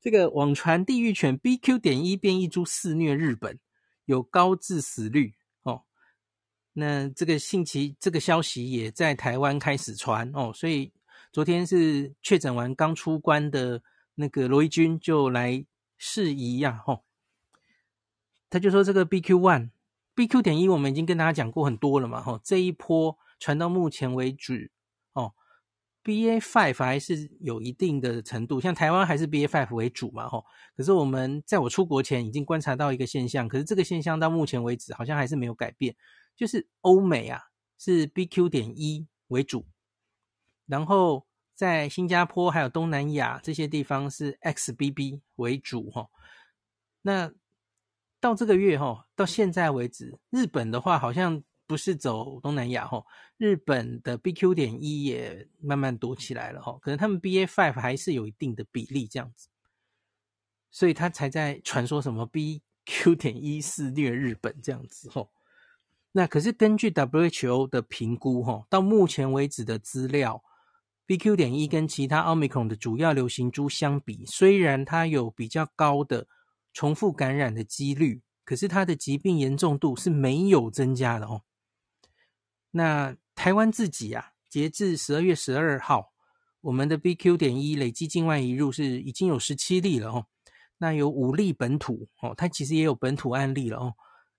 [0.03, 3.59] 这个网传地狱犬 BQ 点一变异株肆虐日本，
[4.05, 5.85] 有高致死率哦。
[6.75, 10.93] 那这个信息这个消息也在台湾开始传哦，所以。
[11.39, 13.81] 昨天是确诊完刚出关的
[14.17, 15.65] 那个罗伊军就来
[15.97, 17.05] 释疑呀，吼，
[18.51, 19.71] 他就说这个 BQ one、
[20.17, 24.73] BQ 点一我们已经跟大家讲过很多了嘛，吼，这一波传到目前为止，
[25.13, 25.33] 哦
[26.03, 30.45] ，BA five 还是有一定的程度，像台湾还是 BA five 为主嘛，吼，
[30.77, 35.95] 可是我们在我出国前已经观察到一个现象，可是这个现象到目前为止好像还是没有改变，
[36.35, 37.41] 就是欧美啊
[37.79, 39.67] 是 BQ 点一为主。
[40.67, 41.28] 然后
[41.59, 46.09] 在新加坡还有东南亚这些地方是 XBB 为主哈，
[47.03, 47.33] 那
[48.21, 53.05] 到这个月哈，到现在为止，日本的话好像不是走东南亚哈，
[53.39, 59.49] 日本的 BQ 点一也慢慢多起来了哈，可能他们 BA five 还是有一定的比例这样子，
[60.71, 65.27] 所以他才在传说什么 BQ 点一肆虐日本这样子哈，
[66.13, 70.45] 那可是根据 WHO 的评估哈，到目前为止的资料。
[71.09, 76.27] BQ 点一跟其他奥密克戎的主要流行株相比，虽然它有比较高的
[76.75, 81.41] 重复感染的几率，可是它的疾病严重度是没有增加的哦。
[82.73, 86.13] 那台湾自己啊，截至十二月十二号，
[86.61, 90.27] 我们的 BQ 点一累计境外移入是已经有十七例了哦。
[90.77, 93.95] 那有五例本土哦，它其实也有本土案例了哦。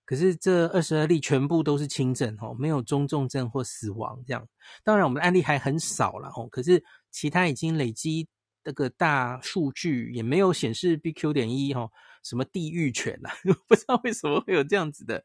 [0.09, 4.47] 可是这二十二例全部都是轻症哦，没有中重症或死亡这样。
[4.83, 8.27] 当然我们的案例还很少了哦，可是其他已经累积
[8.63, 11.91] 这个大数据也没有显示 BQ 点一哦
[12.23, 13.29] 什么地狱犬呐，
[13.67, 15.23] 不知道为什么会有这样子的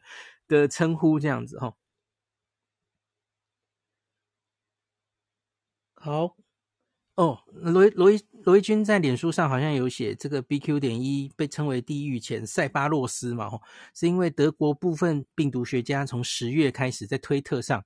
[0.48, 1.74] 的称呼这样子哦。
[6.00, 6.36] 好。
[7.16, 13.62] 哦，罗罗伊罗伊军在脸书上好像有写，这个 BQ 点一被称为地狱犬塞巴洛斯嘛，吼，
[13.94, 17.84] 是因为德国部分病毒学家从十月开始在推特上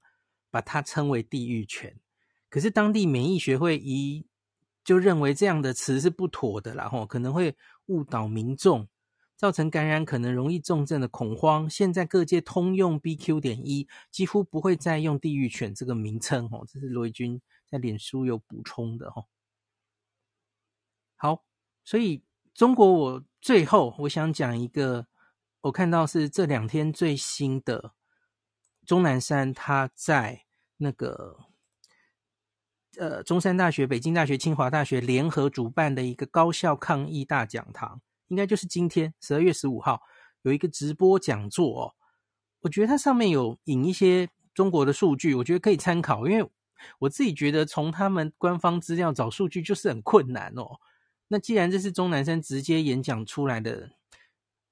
[0.51, 2.01] 把它称为地狱犬，
[2.49, 4.25] 可是当地免疫学会一
[4.83, 7.55] 就认为这样的词是不妥的啦，吼，可能会
[7.89, 8.89] 误导民众，
[9.37, 11.69] 造成感染可能容易重症的恐慌。
[11.69, 17.39] 现在各界通用 BQ 点一，几乎不会再用地狱犬这个名称，吼，这是罗伊军。
[17.71, 19.27] 在脸书有补充的哈，
[21.17, 21.45] 好，
[21.85, 25.07] 所以中国我最后我想讲一个，
[25.63, 27.93] 我看到是这两天最新的
[28.87, 30.45] 钟南山他在
[30.79, 31.39] 那个
[32.97, 40.03] 呃中山大学、北京大学、清华大学联合主办的一个高校抗疫大讲堂，应该就是今天十二月十五号
[40.43, 41.95] 有一个直播讲座哦，
[42.61, 44.31] 我觉得它上面有引一些。
[44.55, 46.51] 中国的数据，我觉得可以参考，因为
[46.99, 50.79] 我自己觉得从他们官方资料找数据就是很困难哦。
[51.29, 53.91] 那既然这是钟南山直接演讲出来的，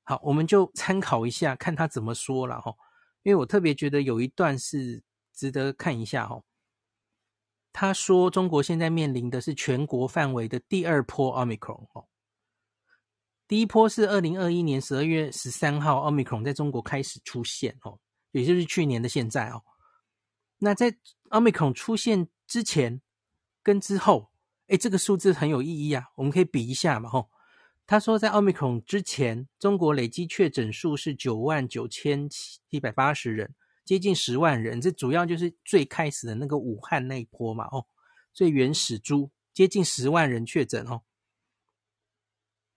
[0.05, 2.75] 好，我们就参考一下，看他怎么说了哈。
[3.23, 5.03] 因为我特别觉得有一段是
[5.35, 6.41] 值得看一下哈。
[7.73, 12.07] 他说，中国现在面临的是全国范围的第二波奥密克戎哦。
[13.47, 17.99] 第一波是二零二一年十二月十三号，奥密克戎在中国开始出现哦，
[18.31, 19.63] 也就是去年的现在哦。
[20.59, 20.97] 那在
[21.31, 23.01] 奥密克戎出现之前
[23.63, 24.31] 跟之后。
[24.69, 27.31] 哎，这个数字很有意义啊，我们可以比一下嘛，吼。
[27.87, 33.55] 他说，在奥密克戎之前，中国累计确诊数是九万九千七百八十人，
[33.85, 34.81] 接近十万人。
[34.81, 37.87] 这主要就是最开始的那个武汉那一波嘛，哦，
[38.33, 41.03] 最原始株接近十万人确诊哦。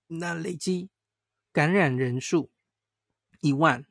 [0.06, 0.92] 那累计
[1.52, 2.52] 感染人数
[3.42, 3.84] 一万，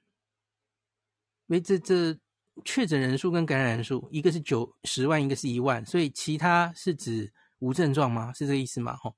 [1.46, 2.20] 没这这
[2.64, 7.32] 确诊人数跟感染人数，一个是九十万，一个是一万，所以其他是指。
[7.60, 8.32] 无症状吗？
[8.32, 8.94] 是这个意思吗？
[8.98, 9.16] 吼，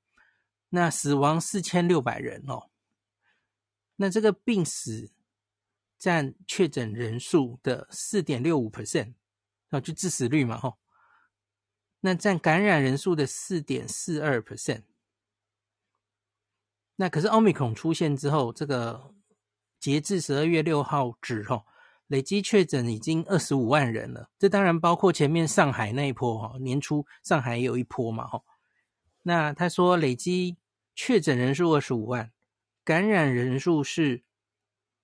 [0.70, 2.70] 那死亡四千六百人哦，
[3.96, 5.12] 那这个病死
[5.98, 9.12] 占确诊人数的四点六五 percent，
[9.68, 10.78] 啊，就致死率嘛，吼，
[12.00, 14.84] 那占感染人数的四点四二 percent，
[16.96, 19.14] 那可是奥密克戎出现之后，这个
[19.78, 21.66] 截至十二月六号止，吼。
[22.10, 28.42] 累计确诊已经二十五万人了，这当然包括前面上海那一波哈，年初上海也有一波嘛哈。
[29.22, 30.56] 那他说累计
[30.92, 32.32] 确诊人数二十五万，
[32.82, 34.24] 感染人数是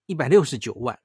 [0.07, 0.99] 一百六十九万，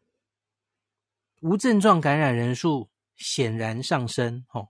[1.41, 4.69] 无症状感染人数显然上升哈，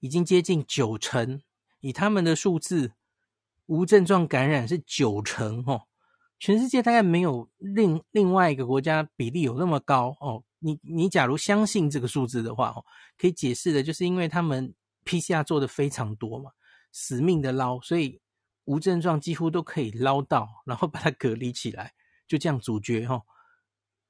[0.00, 1.40] 已经接近九成，
[1.78, 2.94] 以他们的数字，
[3.66, 5.86] 无症状感染是九成哦。
[6.40, 10.42] 全世界大概没有另另外一个国家比例有那么高哦。
[10.58, 12.84] 你你假如相信这个数字的话哦，
[13.18, 14.74] 可以解释的就是因为他们
[15.04, 16.50] PCR 做的非常多嘛，
[16.92, 18.20] 死命的捞，所以
[18.64, 21.92] 无症状几乎都可以捞到，然后把它隔离起来，
[22.26, 23.22] 就这样阻绝哈。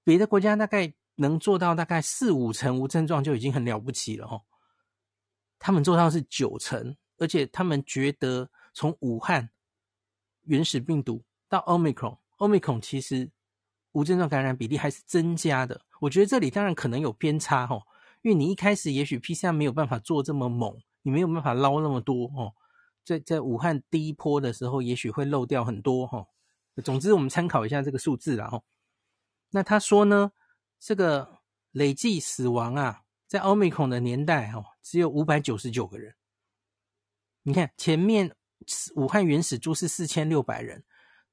[0.04, 4.42] 别的国家大概能做到大概四五成无症状就已经很了不起了哦。
[5.58, 9.50] 他们做到是九成，而且他们觉得从武汉
[10.42, 11.24] 原始病毒。
[11.50, 13.30] 到 Omicron Omicron，Omicron 其实
[13.92, 15.80] 无症状感染比例还是增加的。
[16.00, 17.82] 我觉得这里当然可能有偏差哦，
[18.22, 22.54] 因为你一开始也许 PCR 没有办法做这么猛，你没有办法捞那么多哦。
[23.04, 26.26] 在在武汉第一波的时候，也许会漏掉很多哈。
[26.82, 28.62] 总之，我们参考一下这个数字啦哈。
[29.50, 30.32] 那他说呢，
[30.78, 31.40] 这个
[31.72, 36.14] 累计死亡啊，在 Omicron 的年代哦，只有五百九十九个人。
[37.42, 38.34] 你看前面
[38.94, 40.82] 武汉原始株是四千六百人。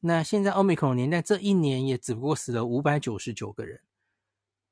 [0.02, 3.82] 那现在奥密克戎年代这一年也只不过死了五百九十九个人，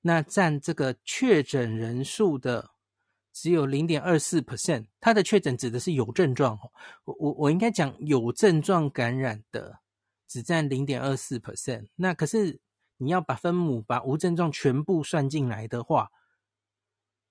[0.02, 2.70] 那占这个确诊人数的
[3.34, 4.86] 只有零点二四 percent。
[5.02, 6.60] 它的确诊指的是有症状，
[7.06, 9.80] 我我我应该讲有症状感染的
[10.28, 11.88] 只占零点二四 percent。
[11.96, 12.60] 那可是
[12.98, 16.12] 你要把分母把无症状全部算进来的话，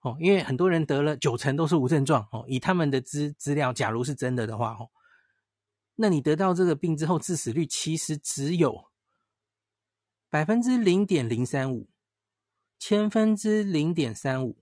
[0.00, 4.90] 哦，因为很多人得了九成都是无症状哦，以他们的资资料，假如是真的的话哦。
[5.96, 8.86] 那你得到这个病之后，致死率其实只有
[10.28, 11.88] 百分之零点零三五，
[12.78, 14.58] 千分之零点三五，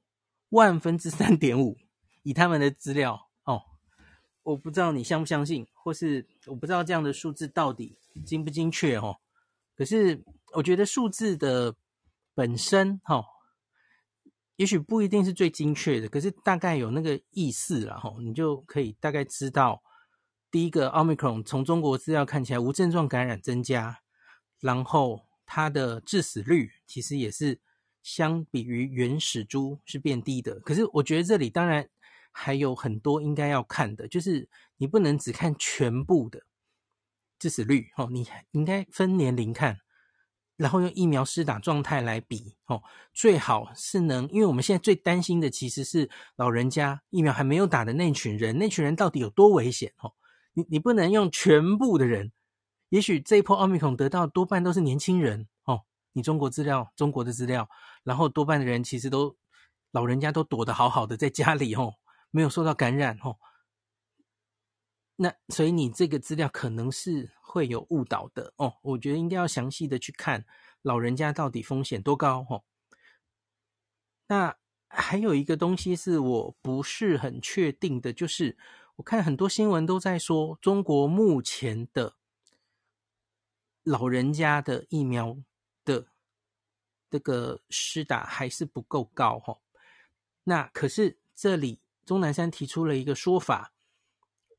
[0.50, 1.78] 万分之三点五。
[2.22, 3.62] 以他们的资料哦，
[4.42, 9.16] 我不知道你相不相信，或是我不知道这样的数字到底精不精确哦。
[9.74, 10.22] 可是
[10.54, 11.74] 我觉得数字的
[12.34, 13.24] 本身哈、哦，
[14.56, 19.82] 也许不一定是最精确的，可是大概有那个意思了哈、哦，你就可以大概知道。
[20.52, 24.00] 第一个奥密克戎从中国资料看起来无症状感染增加，
[24.60, 27.58] 然后它的致死率其实也是
[28.02, 30.60] 相比于原始株是变低的。
[30.60, 31.88] 可是我觉得这里当然
[32.30, 34.46] 还有很多应该要看的，就是
[34.76, 36.42] 你不能只看全部的
[37.38, 39.78] 致死率哦，你应该分年龄看，
[40.58, 42.82] 然后用疫苗施打状态来比哦，
[43.14, 50.12] 最好是能，因为我们现在最担心的其实是老人家疫苗还没有打的那群人，那群人到底有多危险哦？
[50.54, 52.30] 你你不能用全部的人，
[52.90, 55.82] 也许这一波奥密克戎得到多半都是年轻人哦。
[56.12, 57.68] 你中国资料，中国的资料，
[58.04, 59.34] 然后多半的人其实都
[59.92, 61.94] 老人家都躲得好好的在家里哦，
[62.30, 63.38] 没有受到感染哦。
[65.16, 68.74] 那所以你这个资料可能是会有误导的哦。
[68.82, 70.44] 我觉得应该要详细的去看
[70.82, 72.64] 老人家到底风险多高哦。
[74.28, 74.54] 那
[74.88, 78.58] 还有一个东西是我不是很确定的，就是。
[79.02, 82.14] 我看很多新闻都在说，中国目前的
[83.82, 85.36] 老人家的疫苗
[85.84, 86.06] 的
[87.10, 89.58] 这个施打还是不够高哈。
[90.44, 93.72] 那可是这里钟南山提出了一个说法，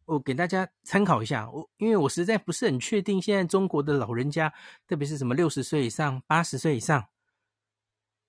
[0.04, 1.50] 我给大家参考一下。
[1.50, 4.54] 我因为我实在不是很确定，现在中国的老人家，
[4.86, 7.08] 特别是什么六十岁以上、八十岁以上，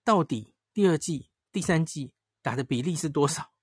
[0.05, 3.54] 到底第二季、第三季打的比例是多少？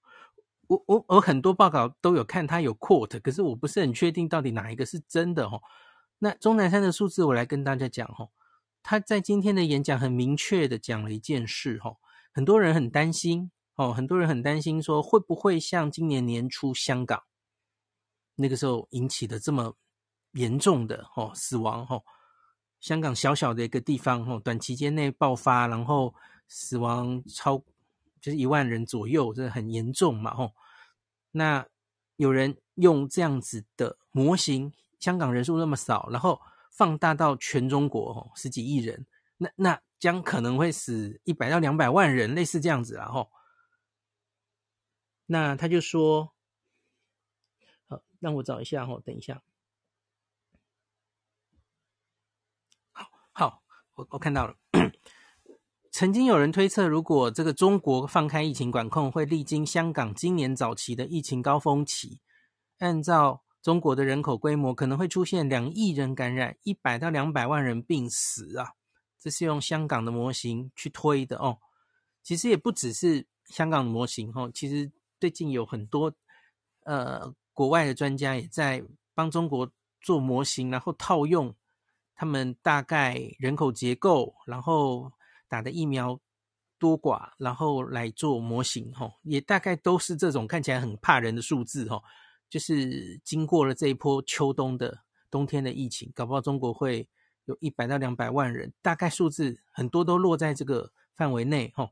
[0.71, 5.61] 我我我很多报告都有看，他有 quote，可是我不是很确定到底哪一个是真的哦。
[6.19, 8.29] 那钟南山的数字，我来跟大家讲哦。
[8.81, 11.97] 他在今天的演讲很明确的讲了一件事哦，
[12.33, 17.21] 很多人很担心哦，很多人很担心说会不会像今年年初香港
[18.35, 19.75] 那个时候引起的这么
[20.31, 22.01] 严重的哦死亡哦，
[22.79, 26.15] 香港小小的一个地方哦，短期间内爆发，然后
[26.47, 27.61] 死亡超。
[28.21, 30.53] 就是一万人左右，这很严重嘛，吼。
[31.31, 31.67] 那
[32.17, 36.39] 有人用这样子的模型，香港人数那么少，然后
[36.71, 39.07] 放大到全中国，吼，十几亿人，
[39.37, 43.31] 那那将可能会死一百到两百万人，类似这样子然后。
[45.25, 46.33] 那他就说，
[47.87, 49.41] 好，让我找一下，吼，等一下，
[52.91, 53.63] 好好，
[53.95, 54.60] 我我看到了。
[55.91, 62.21] 曾经有人推测，如果这个中国放开疫情管控，会历经香港今年早期的疫情高峰期。
[62.79, 68.69] 按照中国的人口规模，可能会出现两亿人感染，一百到两百万人病死啊！
[69.19, 71.57] 这是用香港的模型去推的哦。
[72.23, 74.89] 其实也不只是香港的模型哦，其实
[75.19, 76.13] 最近有很多
[76.85, 78.81] 呃国外的专家也在
[79.13, 79.69] 帮中国
[79.99, 81.53] 做模型，然后套用
[82.15, 85.11] 他们大概人口结构，然后。
[85.51, 86.17] 打的疫苗
[86.79, 92.01] 多寡，然后来做模型，吼，也大概都是这种看起来很怕人的数字，吼，
[92.49, 94.99] 就是经过了这一波秋冬的
[95.29, 97.09] 冬天的疫情，搞不好中国会
[97.43, 101.89] 有一百到两百万人，大概数字很多都落在这个范围内，吼。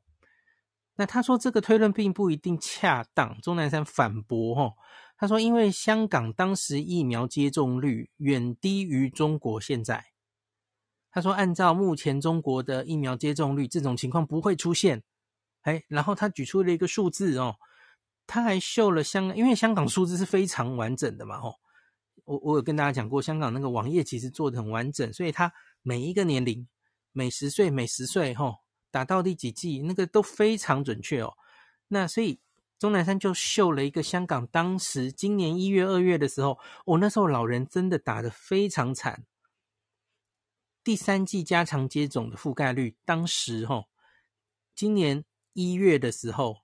[0.96, 4.78] 那他说这个推论并不一定恰当，钟南山反驳，吼，
[5.18, 10.06] 他说因为香港当时疫苗接种率远低于中国现在。
[11.12, 15.02] 他说：“按照目前中国的疫苗接种率，这种情况不会出现。”
[15.64, 17.56] 哎，然后他举出了一个数字哦，
[18.26, 21.54] 他还秀了香港，因为香港数字是非常完整的嘛，哦，
[22.24, 25.52] 我我有跟大家讲过，香港那个网页其实做的很完整，所以他
[25.82, 26.68] 每一个年龄，
[27.12, 28.56] 每十岁每十岁，哈，
[28.90, 31.34] 打到第几剂，那个都非常准确哦。
[31.90, 32.40] 那所以
[32.78, 39.26] 钟南山就秀了一个香港当时今年一月、二月的时候，我、那时候老人真的打得非常惨。
[40.90, 43.86] 第三季加强接种的覆盖率，当时哈，
[44.74, 45.24] 今年
[45.54, 46.64] 一月的时候，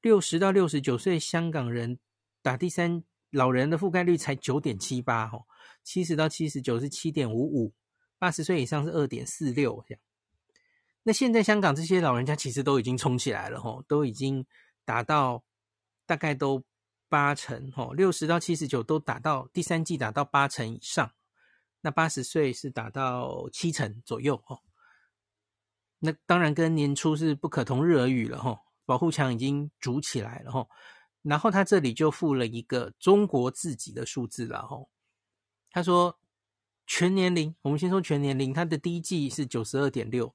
[0.00, 1.98] 六十到六十九岁香港人
[2.40, 5.40] 打第三老人的覆盖率才九点七八哈，
[5.84, 7.74] 七十到七十九是七点五五，
[8.18, 10.00] 八十岁以上是二点四六这样。
[11.02, 14.46] 那现在香港这些老人家其实都已经冲起来了哈，都已经
[14.86, 15.44] 达到
[16.06, 16.64] 大概都
[17.10, 21.12] 八成哈，六十到七十九都打到第三季打到八成以上。
[21.80, 24.58] 那八十岁是达到七成左右哦，
[26.00, 28.60] 那当然跟年初是不可同日而语了哈。
[28.84, 30.66] 保护墙已经筑起来了哈，
[31.22, 34.78] 然后他这里就附了一个中国自己的数字了哈。
[35.70, 36.18] 他说
[36.86, 40.34] 全年龄，我们先说全年龄，他的第一季是九十二点六，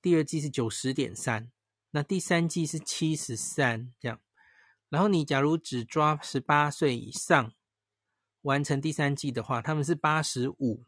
[0.00, 1.50] 第二季是九十点三，
[1.90, 4.20] 那第三季是七十三这样。
[4.88, 7.54] 然后你假如只抓十八岁以上。
[8.46, 10.84] 完成第三季的话，他们是八十五。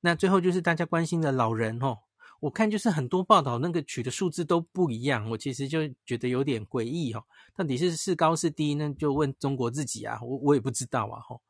[0.00, 1.98] 那最后就是大家关心的老人哦，
[2.40, 7.24] 我看就是很多报道那个取的数字都不一样，我其实就觉得有点诡异哦。
[7.56, 8.94] 到底是是高是低呢？
[8.98, 11.40] 就问中国自己啊，我我也不知道啊吼。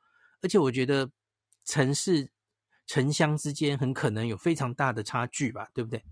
[0.43, 1.11] 而且我觉得
[1.65, 2.31] 城市
[2.87, 6.05] 城乡之间很可能有非常大的差距吧，对不对？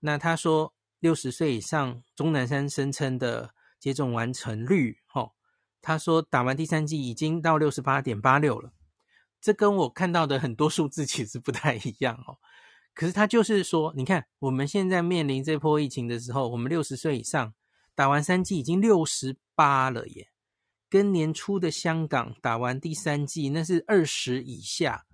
[0.00, 5.37] 那他说六十岁以上，钟南山声称的接种完成率，吼。
[5.80, 8.72] 他说打完第三剂已经到六十八点八六了，
[9.40, 12.38] 这跟我看到的很多数字其实不太一样哦。
[12.92, 17.54] 可是他就是说，你看我们现在面临这波疫情的时候，我们六十岁以上
[17.94, 20.30] 打完三剂已经六十八了耶，
[20.90, 25.06] 跟年初的香港打完第三剂那是二十以下，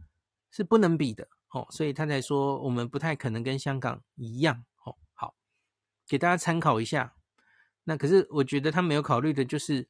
[0.51, 1.67] 是不能比的哦。
[1.71, 4.97] 所以他才说我们不太可能跟香港一样哦。
[5.13, 5.35] 好，
[6.09, 7.15] 给大家参考一下。
[7.85, 9.87] 那可是我觉得他没有考虑的就是。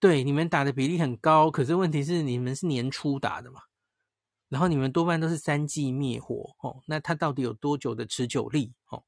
[0.00, 3.62] 对，你们打的比例很高，可是问题是你们是年初打的嘛，
[4.48, 9.02] 然后你们多半都是三剂灭活哦，那它到底有多久的持久力哦？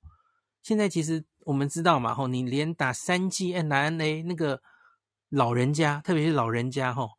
[0.62, 4.60] 现在其实我们知道嘛，吼，你连打三剂 mRNA 那个
[5.28, 7.10] 老人家，特别是老人家吼，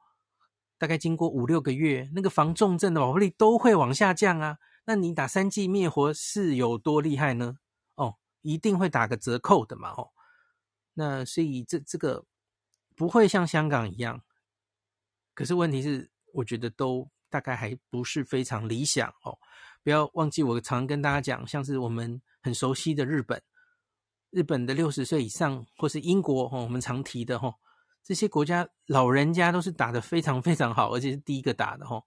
[0.78, 4.58] 大概经过五六个月，那个防重症的保护力都会往下降啊。
[4.86, 7.56] 那你打三剂灭活是有多厉害呢？
[7.96, 10.12] 哦，一定会打个折扣的嘛，吼。
[10.94, 12.26] 那所以这这个
[12.96, 14.22] 不会像香港一样，
[15.34, 19.38] 可是问题是，我觉得都大概还不是非常理想哦。
[19.84, 23.42] 不要忘记，我常跟大家讲，像是我们很熟悉的日本，
[24.30, 27.54] 日本的六十岁以上，或是英国哦，我们常提的哈，
[28.04, 32.04] 这些国家老人家都是打得非常非常好，而且是第一个打的哈，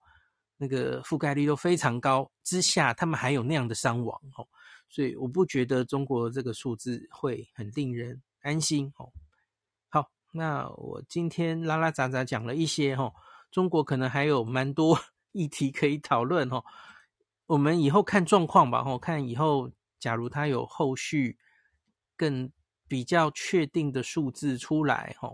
[0.57, 4.47] 那个覆盖率都非常高之下，他们还有那样的伤亡哦，
[4.89, 8.22] 所以我不觉得中国这个数字会很令人。
[8.45, 9.11] 安心哦，
[10.37, 13.12] 那我今天拉拉杂杂讲了一些哈，
[13.53, 14.99] 中国可能还有蛮多
[15.30, 16.64] 议题可以讨论哈，
[17.47, 19.70] 我们以后看状况吧哈，看以后
[20.01, 21.39] 假如它有后续
[22.16, 22.51] 更
[22.89, 25.30] 比较确定的数字出来哈，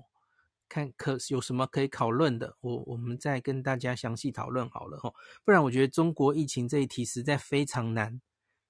[0.68, 5.10] 看可有什么可以讨论的，我我们再跟大家详细讨论好了哈，
[5.46, 8.20] 不然我觉得中国疫情这一题实在非常难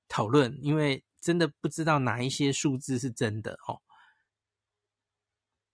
[0.09, 3.83] 讨论，因为真的不知道哪一些数字是真的哦。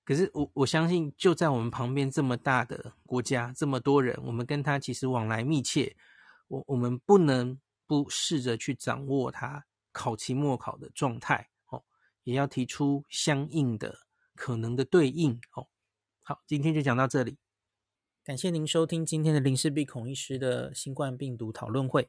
[0.07, 5.97] 可是我我相信，就在我们旁边这么大的国家，这么多人，我们跟他其实往来密切，
[6.47, 11.83] 我我们不能不试着去掌握他考期末考的状态哦，
[12.23, 13.99] 也要提出相应的
[14.37, 15.67] 可能的对应哦。
[16.23, 17.37] 好，今天就讲到这里，
[18.23, 22.09] 感谢您收听今天的林氏璧孔医师的新冠病毒讨论会。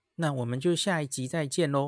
[0.21, 1.79] 那我们就下一集再见喽。